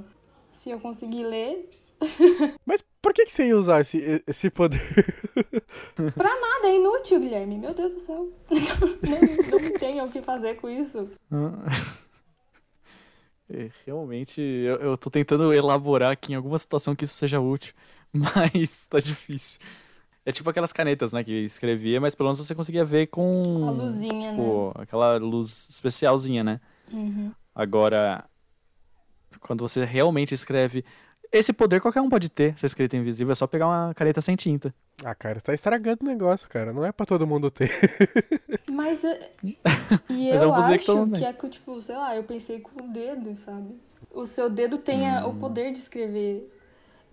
[0.52, 1.70] Se eu conseguir ler.
[2.66, 4.82] Mas por que, que você ia usar esse, esse poder?
[6.16, 7.60] Pra nada, é inútil, Guilherme.
[7.60, 8.32] Meu Deus do céu.
[8.50, 11.08] não, não tenho o que fazer com isso.
[13.50, 17.74] É, realmente, eu, eu tô tentando elaborar aqui em alguma situação que isso seja útil,
[18.12, 19.60] mas tá difícil.
[20.26, 23.66] É tipo aquelas canetas, né, que escrevia, mas pelo menos você conseguia ver com...
[23.66, 24.38] A luzinha, né?
[24.38, 26.60] Tipo, aquela luz especialzinha, né?
[26.92, 27.32] Uhum.
[27.56, 28.26] Agora,
[29.40, 30.84] quando você realmente escreve...
[31.32, 34.36] Esse poder qualquer um pode ter, essa escrita invisível, é só pegar uma caneta sem
[34.36, 34.74] tinta.
[35.04, 36.72] Ah, cara, tá estragando o negócio, cara.
[36.74, 37.70] Não é pra todo mundo ter.
[38.72, 39.58] Mas, é- e
[40.32, 41.28] Mas é eu um poder que todo acho que tem.
[41.28, 43.76] é que, tipo, sei lá, eu pensei com o dedo, sabe?
[44.12, 45.32] O seu dedo tenha Hum.
[45.32, 46.52] o poder de escrever.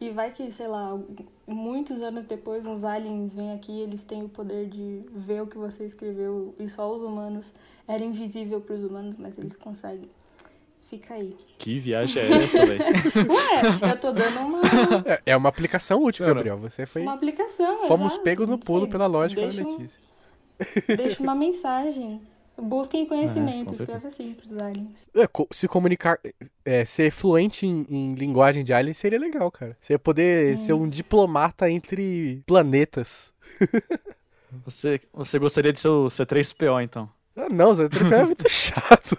[0.01, 0.99] E vai que, sei lá,
[1.47, 5.57] muitos anos depois, uns aliens vêm aqui eles têm o poder de ver o que
[5.57, 7.53] você escreveu e só os humanos.
[7.87, 10.09] Era invisível pros humanos, mas eles conseguem.
[10.89, 11.37] Fica aí.
[11.59, 12.83] Que viagem é essa, velho?
[13.33, 14.61] Ué, eu tô dando uma,
[15.07, 16.59] É, é uma aplicação útil, Cara, Gabriel.
[16.59, 17.03] Você foi.
[17.03, 17.89] uma aplicação.
[17.89, 20.01] Fomos pegos no não pulo pela lógica Deixa da um- Letícia.
[20.97, 22.21] Deixa uma mensagem.
[22.57, 24.89] Busquem conhecimento, com escreve assim pros aliens.
[25.17, 26.21] É, se comunicar,
[26.65, 29.77] é, ser fluente em, em linguagem de alien seria legal, cara.
[29.81, 33.33] Você ia poder ser um diplomata entre planetas.
[34.65, 37.11] Você, você gostaria de ser o C3PO, então?
[37.35, 39.19] Ah, não, Zé Troféu é muito chato.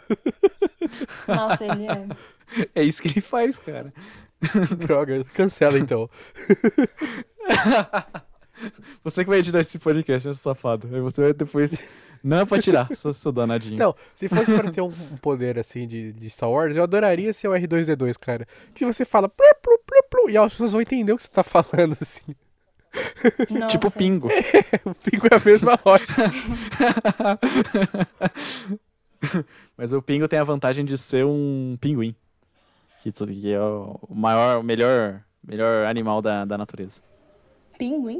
[1.27, 2.05] Nossa, ele é.
[2.75, 3.93] É isso que ele faz, cara.
[4.77, 6.09] Droga, cancela então.
[9.03, 10.89] Você que vai editar esse podcast, esse safado.
[10.93, 11.83] Aí você vai depois.
[12.23, 13.77] Não é pra tirar, seu, seu danadinho.
[13.77, 17.31] Não, se fosse pra ter um, um poder assim de, de Star Wars, eu adoraria
[17.33, 18.47] ser o R2D2, cara.
[18.73, 21.29] Que você fala plu, plu, plu, plu, e as pessoas vão entender o que você
[21.29, 22.23] tá falando, assim.
[23.49, 23.67] Nossa.
[23.67, 24.29] Tipo pingo.
[24.85, 26.31] O Pingo é a mesma rocha.
[29.77, 32.15] Mas o pingo tem a vantagem de ser um pinguim.
[33.01, 33.11] Que,
[33.53, 37.01] é o maior, o melhor, melhor animal da, da natureza.
[37.77, 38.19] Pinguim?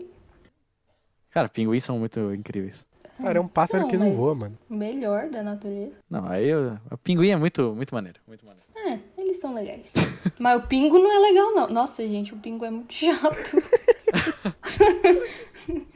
[1.32, 2.86] Cara, pinguins são muito incríveis.
[3.22, 4.58] Cara, é um pássaro São, que não voa, mano.
[4.70, 5.94] O melhor da natureza.
[6.10, 8.20] Não, aí eu- o pinguim é muito, muito maneiro.
[8.28, 8.66] Muito maneiro.
[8.76, 9.92] É, eles são legais.
[10.40, 11.68] Mas o pingo não é legal, não.
[11.70, 13.56] Nossa, gente, o pingo é muito chato.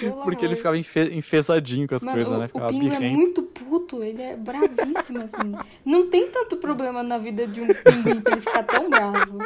[0.00, 2.44] Pelo Porque ele ficava enfe- enfesadinho com as Mano, coisas, o, né?
[2.46, 3.18] o Ficava pingo é birrento.
[3.18, 5.54] muito puto, ele é bravíssimo, assim.
[5.84, 9.38] Não tem tanto problema na vida de um pinguim pra ele ficar tão bravo.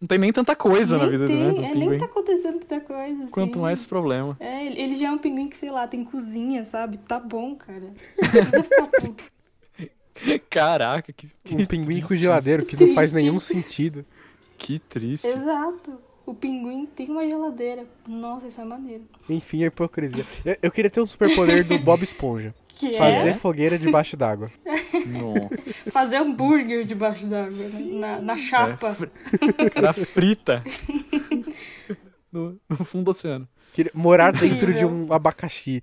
[0.00, 1.88] Não tem nem tanta coisa na nem vida tem, né, do é, pinguim.
[1.90, 3.32] nem tá acontecendo tanta coisa, assim.
[3.32, 4.34] Quanto mais problema.
[4.40, 6.96] É, ele já é um pinguim que, sei lá, tem cozinha, sabe?
[6.96, 7.92] Tá bom, cara.
[8.54, 9.30] Não ficar puto.
[10.48, 14.04] Caraca, que, que, Um pinguim com geladeiro que não faz nenhum sentido.
[14.58, 15.26] que triste.
[15.26, 15.98] Exato.
[16.30, 17.84] O pinguim tem uma geladeira.
[18.06, 19.04] Nossa, isso é maneiro.
[19.28, 20.24] Enfim, a hipocrisia.
[20.44, 22.54] Eu, eu queria ter um superpoder do Bob Esponja.
[22.80, 24.50] Que Fazer é fogueira debaixo d'água.
[25.06, 25.90] Nossa.
[25.90, 27.80] fazer hambúrguer debaixo d'água, né?
[27.98, 28.96] na, na chapa.
[29.74, 30.64] É, Era frita.
[32.32, 33.48] No, no fundo do oceano.
[33.74, 34.88] Queria morar dentro de Incrível.
[34.88, 35.82] um abacaxi.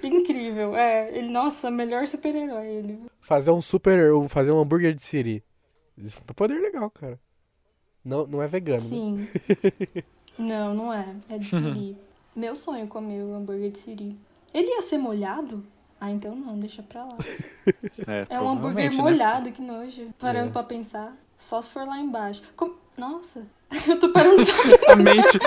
[0.00, 0.74] Que incrível.
[0.76, 2.98] É, ele, nossa, melhor super-herói ele.
[3.20, 4.12] Fazer um super.
[4.12, 5.42] um- Fazer um hambúrguer de siri.
[5.96, 7.18] Isso é um poder legal, cara.
[8.08, 8.88] Não, não é vegano, né?
[8.88, 9.28] Sim.
[10.38, 11.04] Não, não é.
[11.28, 11.96] É de siri.
[12.36, 14.16] Meu sonho é comer o hambúrguer de siri.
[14.54, 15.64] Ele ia ser molhado?
[16.00, 17.16] Ah, então não, deixa pra lá.
[18.06, 18.96] É, É um hambúrguer né?
[18.96, 20.06] molhado, que nojo.
[20.18, 20.52] Parando É.
[20.52, 21.12] pra pensar.
[21.36, 22.40] Só se for lá embaixo.
[22.56, 23.46] Com- Nossa,
[23.88, 25.38] eu tô parando pra A mente.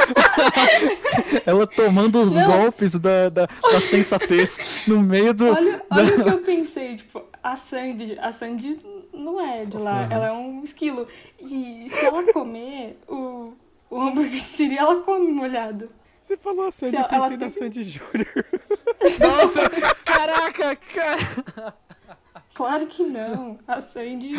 [1.45, 2.47] Ela tomando os Não.
[2.59, 5.47] golpes da, da, da sensatez no meio do.
[5.49, 8.79] Olha, olha o que eu pensei, tipo, a Sandy, a Sandy
[9.13, 11.07] não é de lá, ela é um esquilo.
[11.39, 13.53] E se ela comer o,
[13.89, 15.89] o hambúrguer de siri, ela come molhado.
[16.21, 18.45] Você falou a Sandy, Se eu ela pensei tem na Sandy Júnior.
[19.19, 19.69] Nossa!
[20.05, 21.75] Caraca, cara!
[22.53, 23.57] Claro que não.
[23.65, 24.33] A Sandy.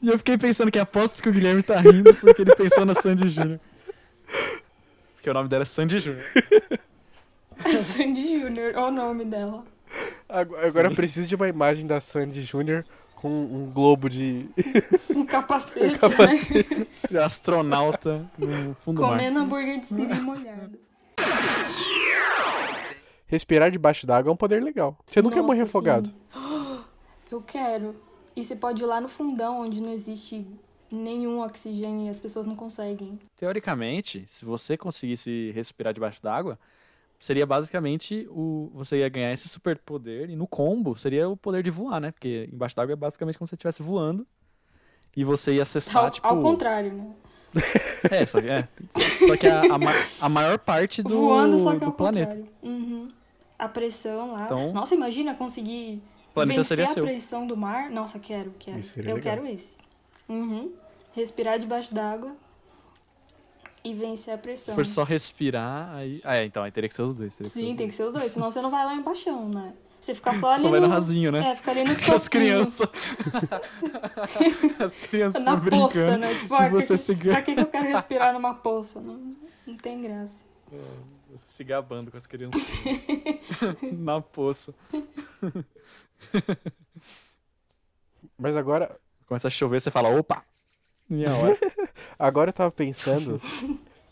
[0.00, 2.94] E eu fiquei pensando que aposto que o Guilherme tá rindo porque ele pensou na
[2.94, 3.60] Sandy Júnior.
[5.14, 6.24] Porque o nome dela é Sandy Júnior.
[7.64, 9.64] A Sandy Júnior, olha o nome dela.
[10.28, 12.84] Agora, eu preciso de uma imagem da Sandy Júnior
[13.14, 14.48] com um globo de.
[15.14, 16.80] Um capacete, capacete.
[16.80, 16.86] né?
[17.08, 19.10] De astronauta no fundo do mar.
[19.18, 20.78] Comendo hambúrguer de siri molhado.
[23.26, 24.96] Respirar debaixo d'água é um poder legal.
[25.06, 26.08] Você nunca Nossa, morrer afogado.
[26.08, 26.14] sim.
[27.30, 27.94] Eu quero.
[28.36, 30.46] E você pode ir lá no fundão, onde não existe
[30.90, 33.18] nenhum oxigênio e as pessoas não conseguem.
[33.38, 36.58] Teoricamente, se você conseguisse respirar debaixo d'água,
[37.22, 38.70] seria basicamente o.
[38.74, 42.10] Você ia ganhar esse superpoder e no combo seria o poder de voar, né?
[42.10, 44.26] Porque embaixo d'água é basicamente como se você estivesse voando.
[45.16, 46.26] E você ia acessar, Ao, tipo.
[46.26, 47.10] ao contrário, né?
[48.10, 48.66] É, só que, é.
[49.28, 52.34] Só que a, a, a maior parte do, Voando, só que do ao planeta.
[52.34, 52.52] contrário.
[52.62, 53.08] Uhum.
[53.58, 54.44] A pressão lá.
[54.46, 56.02] Então- Nossa, imagina conseguir
[56.34, 57.04] vencer seria a seu.
[57.04, 57.90] pressão do mar.
[57.90, 58.80] Nossa, quero, quero.
[58.80, 59.36] Isso seria Eu legal.
[59.36, 59.76] quero esse.
[60.28, 60.72] Uhum.
[61.12, 62.34] Respirar debaixo d'água
[63.84, 64.74] e vencer a Se pressão.
[64.74, 66.20] for só respirar, aí.
[66.24, 67.32] Ah, é, então, aí teria que ser os dois.
[67.34, 67.90] teria que ser Sim, os tem dois.
[67.90, 69.72] que ser os dois, senão você não vai lá embaixo, né?
[70.00, 70.88] Você fica só ali Só vai no...
[70.88, 71.50] no rasinho, né?
[71.50, 72.88] É, fica ali no Com as crianças.
[74.84, 76.34] as crianças Na poça, né?
[76.34, 79.00] Tipo, ah, você que, se, pra ga- que, que eu quero respirar numa poça?
[79.00, 80.34] Não, não tem graça.
[81.46, 82.62] se gabando com as crianças.
[83.92, 84.74] Na poça.
[88.38, 90.44] Mas agora, Começa a chover, você fala, opa!
[91.08, 91.58] Minha hora.
[92.18, 93.40] Agora eu tava pensando.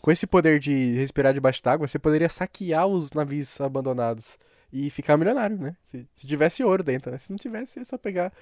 [0.01, 4.37] com esse poder de respirar debaixo d'água, você poderia saquear os navios abandonados
[4.73, 5.75] e ficar milionário, né?
[5.85, 7.17] Se, se tivesse ouro dentro, né?
[7.17, 8.33] Se não tivesse, é só pegar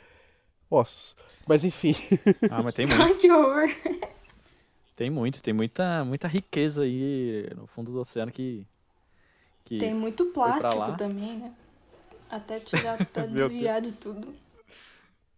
[0.69, 1.15] ossos.
[1.47, 1.95] Mas enfim.
[2.49, 3.01] ah, mas tem muito.
[3.01, 3.67] Ai, que horror.
[4.95, 8.67] Tem muito, tem muita, muita riqueza aí no fundo do oceano que.
[9.65, 10.95] que Tem muito plástico lá.
[10.95, 11.53] também, né?
[12.29, 14.33] Até tirar, até Meu desviar de tudo.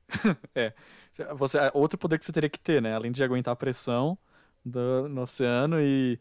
[1.35, 2.95] Você, outro poder que você teria que ter, né?
[2.95, 4.17] Além de aguentar a pressão
[4.65, 6.19] do, no oceano e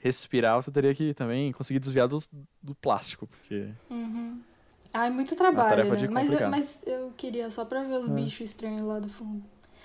[0.00, 2.30] respirar, você teria que também conseguir desviar dos-
[2.62, 4.40] do plástico, porque Uhum.
[4.92, 6.08] Ai, muito trabalho, né?
[6.08, 8.10] Mas, mas eu queria só pra ver os É.
[8.10, 9.42] bichos estranhos lá do fundo.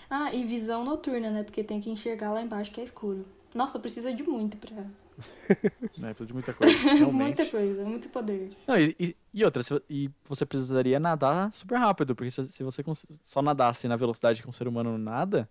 [0.10, 1.44] Ah, e visão noturna, né?
[1.44, 3.26] Porque tem que enxergar lá embaixo que é escuro.
[3.54, 4.86] Nossa, precisa de muito pra.
[5.98, 6.10] Né?
[6.14, 7.38] Precisa de muita coisa, realmente.
[7.38, 8.52] Muita coisa, muito poder.
[8.68, 12.64] Não, e, e- e outra, se- e você precisaria nadar super rápido, porque se, se
[12.64, 12.84] você
[13.24, 15.50] só nadasse na velocidade que um ser humano nada,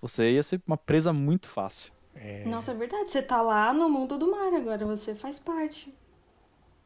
[0.00, 1.92] você ia ser uma presa muito fácil.
[2.14, 2.44] É.
[2.46, 3.10] Nossa, é verdade.
[3.10, 5.94] Você tá lá no mundo do mar agora, você faz parte.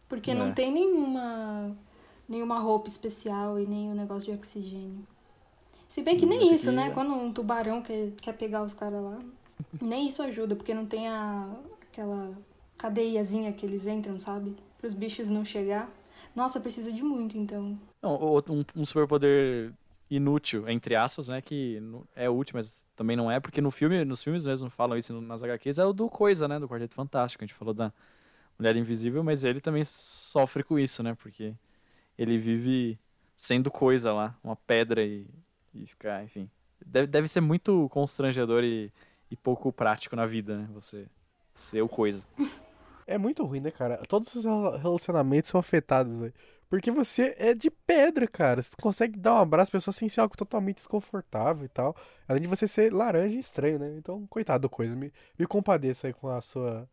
[0.08, 0.34] Porque É.
[0.34, 1.76] não tem nenhuma
[2.28, 5.06] nenhuma roupa especial e nenhum negócio de oxigênio.
[5.88, 6.90] Se bem que Hum, nem isso, que- né?
[6.90, 9.18] Quando um tubarão quer, quer pegar os caras lá,
[9.80, 11.46] nem isso ajuda, porque não tem a,
[11.94, 12.36] aquela
[12.76, 14.56] cadeiazinha que eles entram, sabe?
[14.78, 15.88] Para os bichos não chegar.
[16.34, 17.78] Nossa, precisa de muito, então.
[18.02, 19.72] Um, um superpoder
[20.10, 21.40] inútil, entre aspas, né?
[21.40, 21.80] Que
[22.16, 25.42] é útil, mas também não é, porque no filme, nos filmes mesmo falam isso nas
[25.42, 26.58] HQs, é o do Coisa, né?
[26.58, 27.44] Do Quarteto Fantástico.
[27.44, 27.92] A gente falou da
[28.58, 31.14] Mulher Invisível, mas ele também sofre com isso, né?
[31.14, 31.54] Porque
[32.18, 32.98] ele vive
[33.36, 35.26] sendo coisa lá, uma pedra e,
[35.72, 36.50] e ficar, enfim.
[36.84, 38.92] Deve, deve ser muito constrangedor e,
[39.30, 40.68] e pouco prático na vida, né?
[40.72, 41.06] Você
[41.54, 42.24] ser o coisa.
[43.06, 43.98] É muito ruim, né, cara?
[44.08, 46.32] Todos os rela- relacionamentos são afetados, velho.
[46.70, 48.62] Porque você é de pedra, cara.
[48.62, 51.94] Você consegue dar um abraço pra pessoa sem ser algo totalmente desconfortável e tal.
[52.26, 53.94] Além de você ser laranja e estranho, né?
[53.98, 54.96] Então, coitado do coisa.
[54.96, 56.88] Me, me compadeço aí com a sua,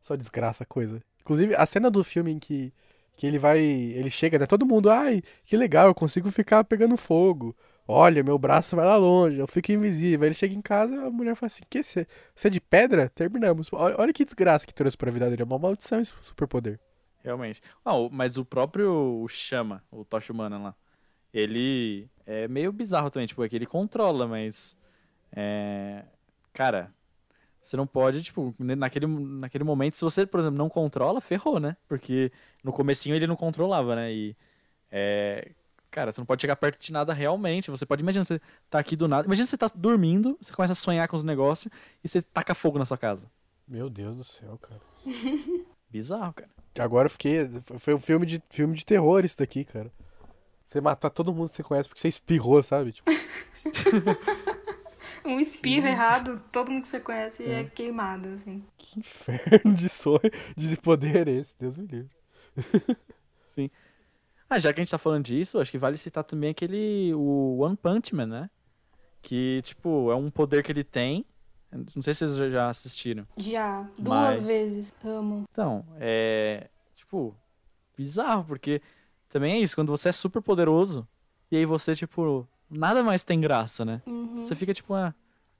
[0.00, 1.02] sua desgraça, coisa.
[1.20, 2.72] Inclusive, a cena do filme em que,
[3.16, 3.58] que ele vai.
[3.60, 4.46] Ele chega, né?
[4.46, 7.54] Todo mundo, ai, que legal, eu consigo ficar pegando fogo.
[7.90, 10.22] Olha, meu braço vai lá longe, eu fico invisível.
[10.24, 13.08] Aí ele chega em casa, a mulher fala assim: que você você é de pedra?
[13.08, 13.68] Terminamos.
[13.72, 15.42] Olha, olha que desgraça que trouxe pra vida dele.
[15.42, 16.78] É uma maldição esse superpoder.
[17.24, 17.60] Realmente.
[17.84, 20.74] Ah, o- mas o próprio Chama, o Tocha Humana lá,
[21.32, 24.76] ele é meio bizarro também, tipo, é que ele controla, mas.
[25.32, 26.04] É.
[26.52, 26.92] Cara,
[27.60, 31.76] você não pode, tipo, naquele, naquele momento, se você, por exemplo, não controla, ferrou, né?
[31.88, 32.32] Porque
[32.64, 34.12] no comecinho ele não controlava, né?
[34.12, 34.36] E.
[34.90, 35.52] É.
[35.90, 37.70] Cara, você não pode chegar perto de nada realmente.
[37.70, 39.26] Você pode imaginar, você tá aqui do nada.
[39.26, 41.72] Imagina você tá dormindo, você começa a sonhar com os negócios
[42.04, 43.30] e você taca fogo na sua casa.
[43.66, 44.80] Meu Deus do céu, cara.
[45.90, 46.50] Bizarro, cara.
[46.78, 47.48] Agora eu fiquei.
[47.78, 49.90] Foi um filme de, filme de terror isso daqui, cara.
[50.68, 52.92] Você matar todo mundo que você conhece porque você espirrou, sabe?
[52.92, 53.10] Tipo,
[55.24, 58.64] Um espirro errado, todo mundo que você conhece é, queimado, assim.
[58.78, 60.20] que inferno de sonho,
[60.56, 61.54] de poder é esse?
[61.58, 62.10] Deus me livre.
[64.50, 67.12] Ah, já que a gente tá falando disso, acho que vale citar também aquele.
[67.14, 68.50] O One Punch Man, né?
[69.20, 71.24] Que, tipo, é um poder que ele tem.
[71.70, 73.26] Não sei se vocês já assistiram.
[73.36, 74.94] Já, duas Mas- vezes.
[75.04, 75.44] Amo.
[75.52, 76.68] Então, é.
[76.96, 77.34] Tipo,
[77.96, 78.80] bizarro, porque
[79.28, 81.06] também é isso, quando você é super poderoso,
[81.50, 84.00] e aí você, tipo, nada mais tem graça, né?
[84.06, 84.42] Uhum.
[84.42, 85.14] Você fica tipo, ah,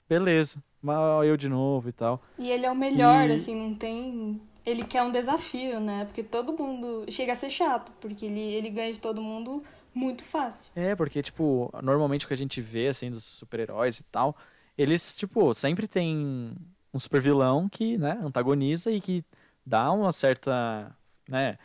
[0.09, 2.23] beleza, mal eu de novo e tal.
[2.39, 4.41] E ele é o melhor, E- assim, não tem.
[4.67, 6.05] Ele quer um desafio, né?
[6.05, 7.05] Porque todo mundo.
[7.11, 9.63] Chega a ser chato, porque ele, ele ganha de todo mundo
[9.95, 10.71] muito fácil.
[10.77, 14.37] É, porque, tipo, normalmente o que a gente vê, assim, dos super-heróis e tal,
[14.77, 16.55] eles, tipo, sempre tem
[16.93, 19.25] um super vilão que, né, antagoniza e que
[19.65, 20.95] dá uma certa,
[21.29, 21.59] né,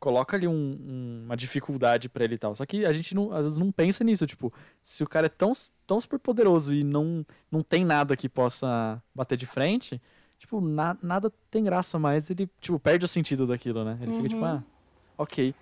[0.00, 2.54] coloca ali um- um- uma dificuldade pra ele e tal.
[2.56, 4.52] Só que a gente, não, às vezes, não pensa nisso, tipo,
[4.82, 5.52] se o cara é tão,
[5.86, 10.00] tão super poderoso e não, não tem nada que possa bater de frente,
[10.42, 13.98] tipo, na- nada tem graça mais, ele, tipo, perde o sentido daquilo, né?
[14.02, 14.44] Ele fica, tipo, Uhum.
[14.44, 14.64] ah,
[15.18, 15.54] ok.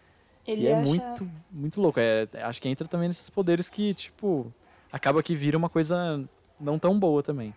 [0.47, 1.25] Ele E é acha...
[1.25, 2.01] muito, muito louco.
[2.01, 4.53] É, acho que entra também nesses poderes que, tipo,
[4.93, 6.29] acaba que vira uma coisa
[6.61, 7.55] não tão boa também.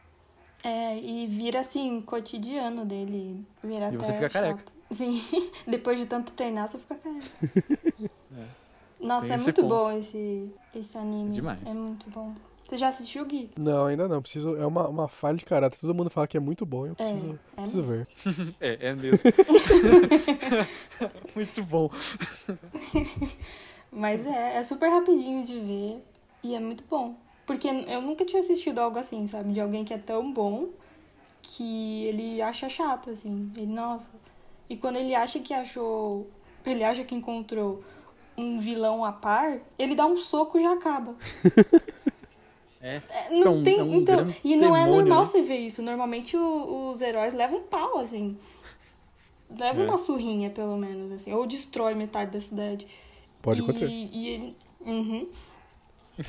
[0.63, 3.45] É, e vira assim, cotidiano dele.
[3.61, 4.63] Vira E você fica careca.
[4.63, 4.73] chato.
[4.91, 5.19] Sim,
[5.67, 7.39] depois de tanto treinar, você fica careca.
[8.99, 9.63] Nossa, Tem é muito ponto.
[9.63, 11.37] bom esse, esse anime.
[11.37, 11.69] É demais.
[11.71, 12.35] É muito bom.
[12.73, 13.51] Você já assistiu, Gui?
[13.55, 14.19] Não, ainda não.
[14.19, 14.55] Preciso.
[14.55, 15.77] É uma, uma falha de caráter.
[15.79, 16.87] Todo mundo fala que é muito bom.
[16.87, 17.91] Eu É, preciso, é preciso mesmo.
[17.91, 18.07] ver.
[18.59, 19.29] É, é mesmo.
[21.35, 21.91] muito bom.
[23.93, 26.03] Mas é, é super rapidinho de ver
[26.43, 27.15] e é muito bom.
[27.45, 29.53] Porque eu nunca tinha assistido algo assim, sabe?
[29.53, 30.69] De alguém que é tão bom
[31.43, 33.51] que ele acha chato, assim.
[33.55, 34.09] Ele, nossa.
[34.67, 36.27] E quando ele acha que achou.
[36.65, 37.83] Ele acha que encontrou
[38.35, 41.13] um vilão a par, ele dá um soco e já acaba.
[42.83, 45.25] É, É, Não um- tem, é um então, e não é demônio, normal né?
[45.25, 45.81] você ver isso.
[45.81, 48.37] Normalmente o- os heróis levam um pau, assim.
[49.57, 49.85] Leva É.
[49.85, 51.31] uma surrinha, pelo menos, assim.
[51.31, 52.85] Ou destrói metade da cidade.
[53.41, 53.87] Pode e, acontecer.
[53.89, 54.57] E ele.
[54.81, 55.29] Uhum.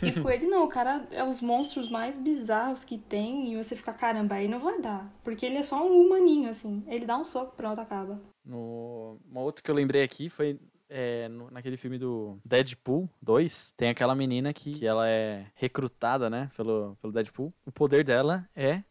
[0.02, 3.76] E com ele não, o cara é os monstros mais bizarros que tem e você
[3.76, 5.12] fica, caramba, aí não vai dar.
[5.22, 6.82] Porque ele é só um humaninho, assim.
[6.86, 8.20] Ele dá um soco, pronto, acaba.
[8.44, 9.18] No...
[9.30, 10.58] Uma outra que eu lembrei aqui foi
[10.96, 13.74] é, no- naquele filme do Deadpool 2.
[13.76, 17.52] Tem aquela menina que, que ela é recrutada, né, pelo, pelo Deadpool.
[17.66, 18.82] O poder dela é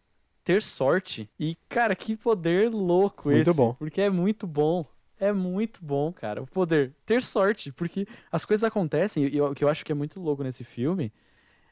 [0.43, 1.29] ter sorte.
[1.39, 3.57] E, cara, que poder louco Muito esse.
[3.57, 3.73] bom.
[3.75, 4.85] Porque é muito bom.
[5.17, 6.41] É muito bom, cara.
[6.43, 6.93] O poder.
[7.05, 9.23] Ter sorte, porque as coisas acontecem.
[9.33, 11.13] E o que eu acho que é muito louco nesse filme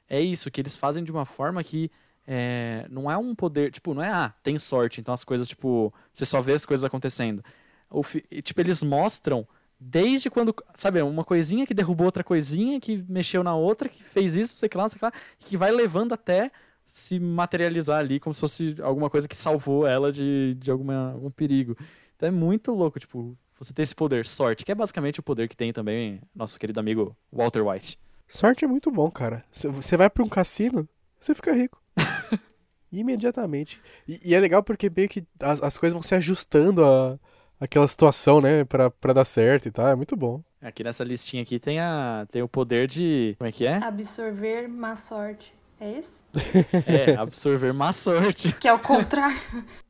[0.07, 1.91] é isso, que eles fazem de uma forma que
[2.25, 3.69] é, não é um poder.
[3.71, 6.85] Tipo, não é, ah, tem sorte, então as coisas, tipo, você só vê as coisas
[6.85, 7.43] acontecendo.
[7.89, 8.01] O
[8.41, 9.45] tipo, eles mostram
[9.81, 10.53] desde quando.
[10.75, 14.69] Sabe, uma coisinha que derrubou outra coisinha, que mexeu na outra, que fez isso, sei
[14.75, 16.51] lá, sei lá, que vai levando até
[16.85, 21.31] se materializar ali como se fosse alguma coisa que salvou ela de, de alguma, algum
[21.31, 21.75] perigo.
[22.15, 25.47] Então é muito louco, tipo, você ter esse poder, sorte, que é basicamente o poder
[25.47, 27.97] que tem também nosso querido amigo Walter White.
[28.27, 29.43] Sorte é muito bom, cara.
[29.51, 30.87] Você vai pra um cassino,
[31.19, 31.81] você fica rico.
[32.91, 33.81] Imediatamente.
[34.07, 37.17] E, e é legal porque meio que as, as coisas vão se ajustando a
[37.61, 38.65] aquela situação, né?
[38.65, 39.87] Pra, pra dar certo e tal.
[39.87, 40.43] É muito bom.
[40.61, 43.35] Aqui nessa listinha aqui tem, a, tem o poder de.
[43.37, 43.75] Como é que é?
[43.77, 45.53] Absorver má sorte.
[45.79, 46.21] É esse?
[46.85, 48.51] É, absorver má sorte.
[48.53, 49.37] Que é o contrário.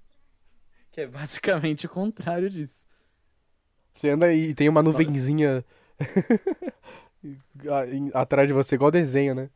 [0.93, 2.81] Que é basicamente o contrário disso.
[3.93, 5.63] Você anda e tem uma nuvenzinha
[8.13, 9.49] atrás de você, igual desenho, né?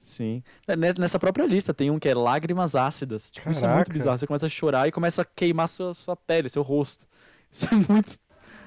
[0.00, 0.42] Sim.
[0.66, 3.30] Ne- Nessa própria lista tem um que é lágrimas ácidas.
[3.30, 3.92] Tipo, isso é muito Caraca.
[3.92, 4.18] bizarro.
[4.18, 7.06] Você começa a chorar e começa a queimar sua, sua pele, seu rosto.
[7.52, 8.16] Isso é muito,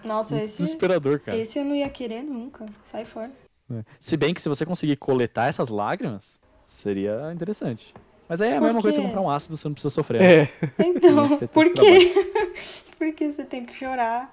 [0.04, 1.38] Nossa, muito esse, desesperador, cara.
[1.38, 2.66] esse eu não ia querer nunca.
[2.86, 3.32] Sai fora.
[3.72, 3.84] É.
[4.00, 7.94] Se bem que se você conseguir coletar essas lágrimas, seria interessante.
[8.28, 10.22] Mas aí é a Por mesma coisa que comprar um ácido, você não precisa sofrer.
[10.22, 10.42] né?
[10.44, 10.50] É.
[10.80, 12.14] Então, por quê?
[12.98, 14.30] Porque você tem que chorar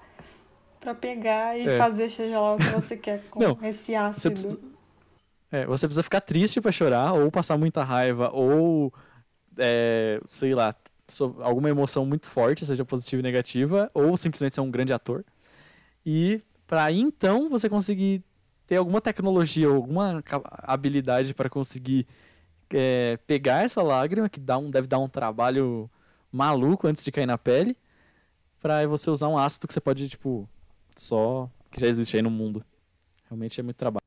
[0.79, 1.77] pra pegar e É.
[1.77, 4.31] fazer seja lá o que você quer com Não, esse Você ácido.
[4.33, 4.59] precisa,
[5.51, 8.93] é, você precisa ficar triste pra chorar, ou passar muita raiva, ou,
[9.57, 10.73] é, sei lá,
[11.19, 15.23] alguma emoção muito forte, seja positiva e negativa, ou simplesmente ser um grande ator.
[16.05, 18.23] E aí então você conseguir
[18.65, 20.23] ter alguma tecnologia, ou alguma
[20.63, 22.07] habilidade para conseguir
[22.69, 25.89] é, pegar essa lágrima, que dá um, deve dar um trabalho
[26.31, 27.75] maluco antes de cair na pele,
[28.61, 30.47] pra você usar um ácido que você pode, tipo,
[30.95, 32.63] só que já existe aí no mundo.
[33.29, 34.05] Realmente é muito trabalho.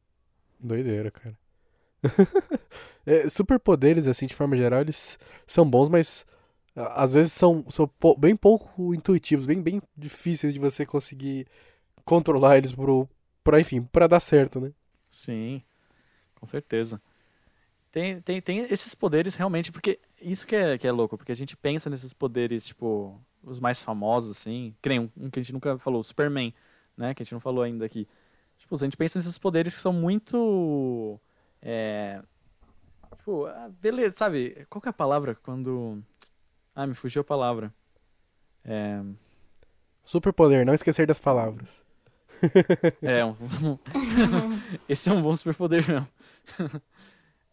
[0.58, 1.36] Doideira, cara.
[3.06, 6.24] É, superpoderes, assim, de forma geral, eles são bons, mas
[6.74, 11.46] às vezes são, são bem pouco intuitivos, bem, bem difíceis de você conseguir
[12.04, 13.08] controlar eles pro,
[13.42, 14.72] pra, enfim, pra dar certo, né?
[15.08, 15.62] Sim,
[16.34, 17.00] com certeza.
[17.92, 21.36] Tem, tem, tem esses poderes realmente, porque isso que é, que é louco, porque a
[21.36, 25.42] gente pensa nesses poderes, tipo, os mais famosos, assim, que nem um, um que a
[25.42, 26.52] gente nunca falou, Superman,
[26.96, 28.08] né, que a gente não falou ainda aqui.
[28.58, 31.20] Tipo, a gente pensa nesses poderes que são muito.
[31.62, 32.20] É,
[33.16, 34.66] tipo, ah, beleza, sabe?
[34.68, 36.02] Qual que é a palavra quando.
[36.74, 37.72] Ah, me fugiu a palavra.
[38.64, 39.00] É.
[40.04, 41.68] Superpoder, não esquecer das palavras.
[43.00, 43.34] É, um...
[44.88, 46.08] esse é um bom superpoder mesmo.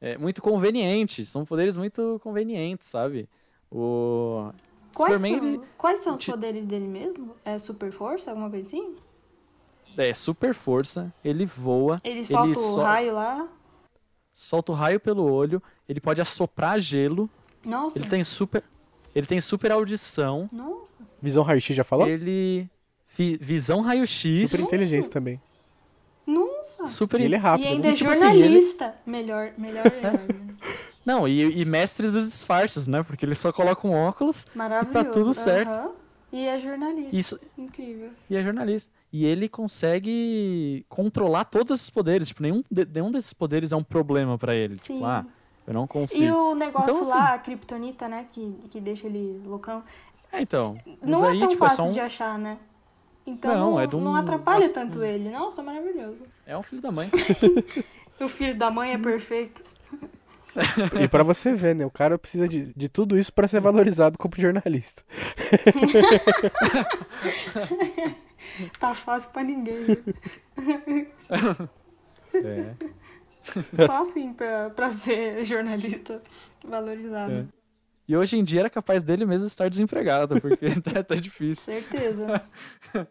[0.01, 3.29] É muito conveniente, são poderes muito convenientes, sabe?
[3.71, 4.51] O
[4.93, 7.35] Quais, Superman, são, ele quais são os poderes dele mesmo?
[7.45, 8.95] É super força, alguma coisa assim?
[9.97, 13.47] é super força, ele voa, Ele solta o sol- raio lá.
[14.33, 17.29] solta o raio pelo olho, ele pode assoprar gelo,
[17.63, 18.63] Nossa, ele tem super
[19.15, 21.03] ele tem super audição, nossa.
[21.21, 22.07] Visão raio-x já falou?
[22.07, 22.69] ele
[23.07, 25.41] fi- visão raio-x, Super inteligência também.
[26.25, 26.87] Nossa.
[26.87, 27.65] super E ele é rápido.
[27.65, 28.95] E ainda é tipo assim, ele- jornalista.
[29.05, 30.13] Melhor, melhor, melhor.
[30.13, 30.55] né?
[31.05, 33.01] Não, e, e mestre dos disfarces, né?
[33.01, 35.09] Porque ele só coloca um óculos Maravilhoso.
[35.11, 35.69] tudo certo.
[35.71, 35.91] Aham.
[36.31, 37.17] E é jornalista.
[37.17, 38.09] Isso, Incrível.
[38.29, 38.89] E é jornalista.
[39.11, 42.27] E ele consegue controlar todos esses poderes.
[42.29, 44.77] Tipo, nenhum, de- nenhum desses poderes é um problema pra ele.
[44.77, 44.93] Sim.
[44.93, 45.25] Tipo, ah,
[45.67, 46.23] eu não consigo.
[46.23, 48.25] E o negócio Então, lá, a Kryptonita, né?
[48.31, 49.83] Que, que deixa ele loucão.
[50.31, 50.77] É, então.
[51.01, 52.57] Não mas é aí, tão tipo, é fácil só um, de achar, né?
[53.25, 55.29] Então Não, não, é um- não atrapalha Nossa, tanto ele.
[55.29, 56.21] Nossa, maravilhoso.
[56.45, 57.09] é um filho da mãe.
[58.19, 59.63] O filho da mãe é perfeito.
[61.01, 61.83] E pra você ver, né?
[61.87, 65.01] O cara precisa de, de tudo isso pra ser valorizado como jornalista.
[68.79, 69.85] Tá fácil pra ninguém.
[72.33, 72.73] é.
[73.75, 76.21] Só assim pra, pra ser jornalista
[76.65, 77.33] valorizado.
[77.33, 77.45] É.
[78.07, 81.73] E hoje em dia era capaz dele mesmo estar desempregado, porque tá, tá difícil.
[81.73, 82.41] Certeza.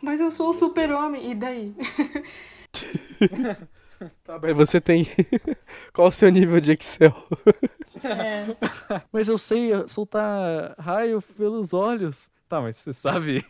[0.00, 1.74] Mas eu sou o super-homem, e daí?
[4.24, 5.06] Tá, mas você tem.
[5.92, 7.14] Qual o seu nível de Excel?
[8.02, 8.46] É,
[9.12, 12.28] Mas eu sei soltar raio pelos olhos.
[12.48, 13.44] Tá, mas você sabe.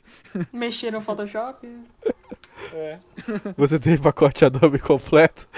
[0.53, 1.67] mexer no Photoshop?
[3.57, 5.49] Você tem pacote Adobe completo?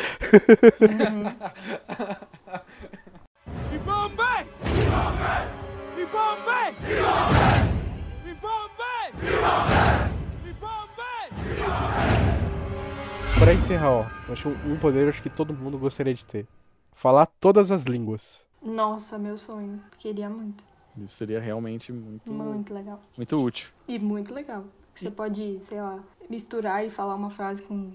[13.38, 16.46] Pra encerrar, ó, acho um poder acho que todo mundo gostaria de ter.
[16.94, 18.40] Falar todas as línguas.
[18.62, 19.80] Nossa, meu sonho.
[19.98, 20.62] Queria muito.
[20.96, 23.00] Isso seria realmente muito, Muito legal.
[23.16, 23.70] muito útil.
[23.88, 24.64] E muito legal.
[24.94, 25.98] Que você pode, sei lá,
[26.29, 27.93] misturar e falar uma frase com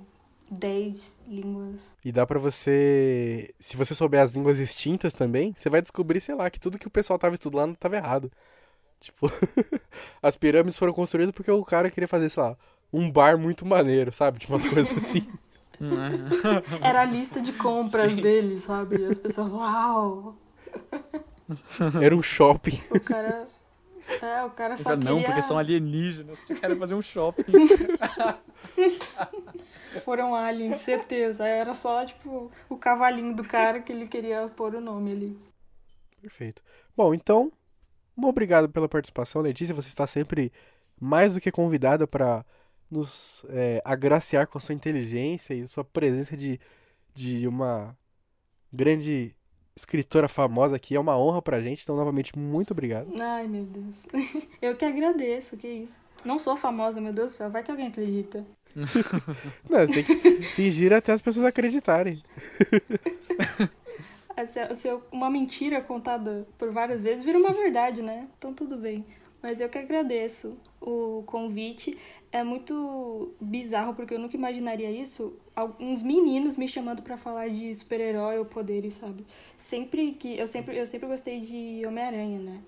[0.52, 1.82] 10 línguas.
[2.04, 3.54] E dá pra você.
[3.60, 6.88] Se você souber as línguas extintas também, você vai descobrir, sei lá, que tudo que
[6.88, 8.32] o pessoal tava estudando tava errado.
[9.00, 9.32] Tipo,
[10.22, 12.58] as pirâmides foram construídas porque o cara queria fazer, sei lá,
[12.92, 14.40] um bar muito maneiro, sabe?
[14.40, 15.28] Tipo, umas coisas assim.
[16.82, 19.00] Era a lista de compras dele, sabe?
[19.00, 20.36] E as pessoas, uau!
[22.02, 22.78] Era um shopping.
[22.92, 23.48] O cara.
[24.22, 25.26] É, o cara só não, queria...
[25.26, 26.40] porque são alienígenas.
[26.40, 27.44] Quer fazer um shopping.
[30.04, 31.48] Foram aliens, certeza.
[31.48, 35.40] Era só, tipo, o cavalinho do cara que ele queria pôr o nome ali.
[36.22, 36.62] Perfeito.
[36.96, 37.52] Bom, então,
[38.16, 39.74] muito obrigado pela participação, Letícia.
[39.74, 40.52] Você está sempre
[41.00, 42.46] mais do que convidada para
[42.90, 46.60] nos é, agraciar com a sua inteligência e sua presença de,
[47.14, 47.96] de uma
[48.74, 49.36] grande
[49.76, 50.96] escritora famosa aqui.
[50.96, 53.12] É uma honra pra gente, então, novamente, muito obrigado.
[53.20, 54.04] Ai, meu Deus.
[54.62, 56.00] Eu que agradeço, que isso.
[56.24, 57.50] Não sou famosa, meu Deus do céu.
[57.50, 58.46] Vai que alguém acredita.
[59.70, 62.22] Não, você tem que fingir até as pessoas acreditarem.
[64.48, 68.28] Se, se eu- uma mentira contada por várias vezes vira uma verdade, né?
[68.38, 69.06] Então tudo bem.
[69.42, 71.98] Mas eu que agradeço o convite.
[72.32, 75.34] É muito bizarro porque eu nunca imaginaria isso.
[75.56, 79.26] Alguns meninos me chamando pra falar de super-herói ou poderes, sabe?
[79.58, 82.60] Sempre que eu sempre eu sempre gostei de Homem-Aranha, né?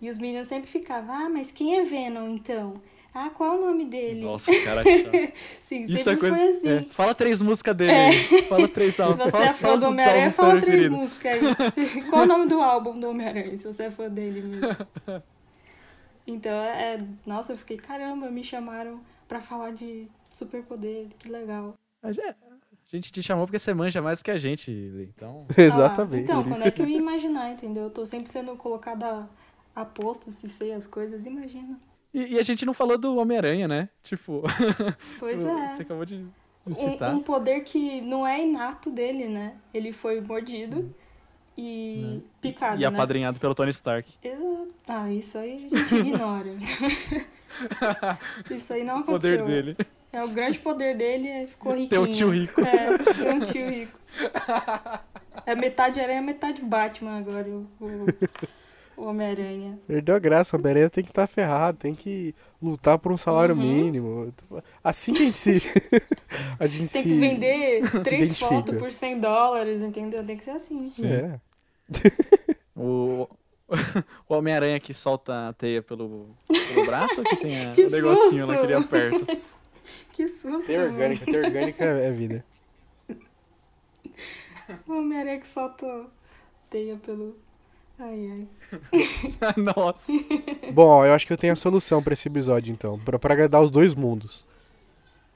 [0.00, 2.80] E os meninos sempre ficavam: "Ah, mas quem é Venom então?
[3.14, 4.82] Ah, qual é o nome dele?" Nossa, cara.
[5.62, 6.36] Sim, Isso sempre é coisa.
[6.36, 6.68] foi assim.
[6.68, 6.82] é.
[6.90, 7.92] Fala três músicas dele.
[7.92, 8.42] aí.
[8.42, 9.18] Fala três Se álbuns.
[9.24, 12.02] você Fala, é fã fala do Homem-Aranha, fala três músicas aí.
[12.10, 14.76] Qual o nome do álbum do Homem-Aranha, se você é fã dele mesmo?
[16.26, 17.04] Então, é...
[17.26, 21.76] Nossa, eu fiquei, caramba, me chamaram pra falar de superpoder, que legal.
[22.02, 24.70] A gente- a gente te chamou porque você manja mais que a gente.
[25.16, 25.46] Então.
[25.56, 26.30] Exatamente.
[26.30, 27.84] Ah, então, quando é que eu ia imaginar, entendeu?
[27.84, 29.28] Eu tô sempre sendo colocada
[29.74, 31.78] a posto, se sei as coisas, imagina.
[32.12, 33.88] E, e a gente não falou do Homem-Aranha, né?
[34.02, 34.42] Tipo.
[35.18, 35.68] Pois é.
[35.74, 36.28] Você acabou de, de
[36.66, 37.14] Um, citar.
[37.14, 39.56] um poder que não é inato dele, né?
[39.72, 40.94] Ele foi mordido
[41.56, 42.78] e picado, Hum.
[42.78, 42.86] E né?
[42.86, 44.12] apadrinhado pelo Tony Stark.
[44.22, 44.68] Exato.
[44.88, 46.50] Ah, isso aí a gente ignora.
[48.50, 49.38] isso aí não O aconteceu.
[49.40, 49.76] poder dele.
[50.12, 52.02] É o grande poder dele, é ficou riquinho.
[52.02, 52.60] Um tio rico.
[52.60, 53.98] É, ter um tio rico.
[55.44, 58.06] É metade aranha, metade Batman agora, o, o,
[58.96, 59.78] o Homem-Aranha.
[59.86, 63.54] Perdeu a graça, o Homem-Aranha tem que estar ferrado, tem que lutar por um salário
[63.54, 63.60] Uhum.
[63.62, 64.32] mínimo.
[64.82, 65.50] Assim que a gente se.
[66.58, 67.08] a gente Tem se.
[67.08, 70.24] que vender três fotos por 100 dólares, entendeu?
[70.24, 70.90] Tem que ser assim.
[71.04, 71.38] É.
[72.76, 73.28] O,
[74.28, 77.90] o Homem-Aranha que solta a teia pelo, pelo braço ou que tem a- Que o
[77.90, 78.66] negocinho lá susto!
[78.66, 79.38] que ele aperta?
[80.12, 82.44] Que susto, Teia orgânica, teia orgânica é vida.
[84.88, 85.86] O Homem-Aranha que solta
[86.70, 87.36] teia pelo...
[87.98, 88.48] Ai, ai.
[89.56, 90.12] Nossa.
[90.72, 92.98] Bom, eu acho que eu tenho a solução pra esse episódio, então.
[92.98, 94.46] Pra, pra agradar os dois mundos.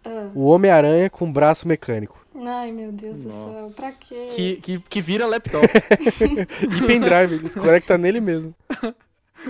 [0.05, 0.31] Ah.
[0.35, 2.19] O Homem-Aranha com braço mecânico.
[2.35, 3.53] Ai, meu Deus do céu.
[3.53, 3.77] Nossa.
[3.81, 4.29] Pra quê?
[4.31, 5.67] Que, que, que vira laptop.
[5.69, 8.55] E pendrive, ele se conecta nele mesmo.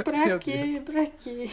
[0.04, 0.82] Pra Meu quê?
[0.84, 1.48] Pra quê?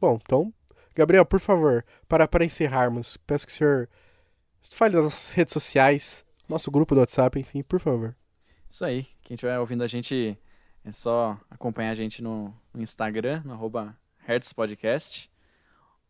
[0.00, 0.52] Bom, então,
[0.94, 3.88] Gabriel, por favor, para, para encerrarmos, peço que o senhor
[4.70, 8.16] fale das nossas redes sociais, nosso grupo do WhatsApp, enfim, por favor.
[8.68, 9.06] Isso aí.
[9.30, 10.36] Quem estiver ouvindo a gente,
[10.84, 13.96] é só acompanhar a gente no, no Instagram, no arroba
[14.28, 15.30] HertzPodcast,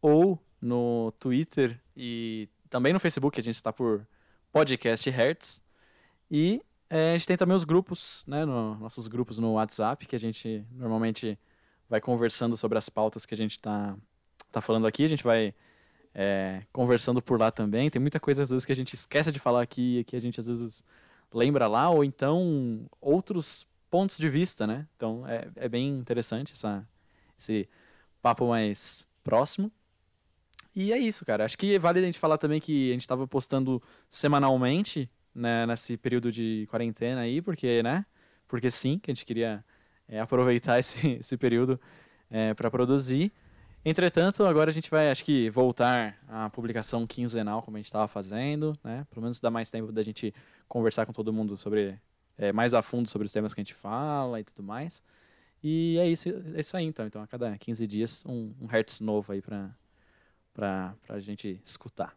[0.01, 4.07] ou no Twitter e também no Facebook, a gente está por
[4.51, 5.63] Podcast Hertz.
[6.31, 10.17] E é, a gente tem também os grupos, né, no- nossos grupos no WhatsApp, que
[10.17, 11.39] a gente normalmente
[11.91, 13.95] vai conversando sobre as pautas que a gente está
[14.51, 15.05] tá falando aqui.
[15.05, 15.55] A gente vai
[16.15, 17.91] é, conversando por lá também.
[17.91, 20.21] Tem muita coisa, às vezes, que a gente esquece de falar aqui e que a
[20.21, 20.83] gente, às vezes,
[21.33, 24.87] lembra lá, ou então outros pontos de vista, né?
[24.97, 26.87] Então é, é bem interessante essa,
[27.39, 27.69] esse
[28.23, 29.71] papo mais próximo.
[30.75, 31.45] E é isso, cara.
[31.45, 35.97] Acho que vale a gente falar também que a gente estava postando semanalmente né, nesse
[35.97, 38.07] período de quarentena aí, porque, né?
[38.47, 39.65] Porque sim, que a gente queria
[40.09, 41.81] é, aproveitar esse, esse período
[42.57, 43.33] para produzir.
[43.85, 48.07] Entretanto, agora a gente vai, acho que, voltar à publicação quinzenal, como a gente estava
[48.07, 49.07] fazendo, né?
[49.09, 50.35] Pelo menos dá mais tempo da gente
[50.69, 51.99] conversar com todo mundo sobre
[52.37, 55.03] é, mais a fundo sobre os temas que a gente fala e tudo mais.
[55.63, 57.07] E é isso, é isso aí, então.
[57.07, 59.71] Então, a cada 15 dias, um, um Hertz novo aí pra,
[60.53, 62.15] pra, pra gente escutar.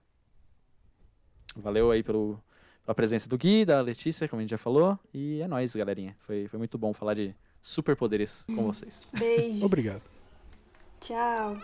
[1.56, 2.42] Valeu aí pelo,
[2.86, 5.00] pela presença do Gui, da Letícia, como a gente já falou.
[5.14, 6.16] E é nóis, galerinha.
[6.20, 9.04] Foi, foi muito bom falar de superpoderes com vocês.
[9.18, 9.64] Beijos.
[9.64, 10.13] Obrigado.
[11.04, 11.58] Tchau.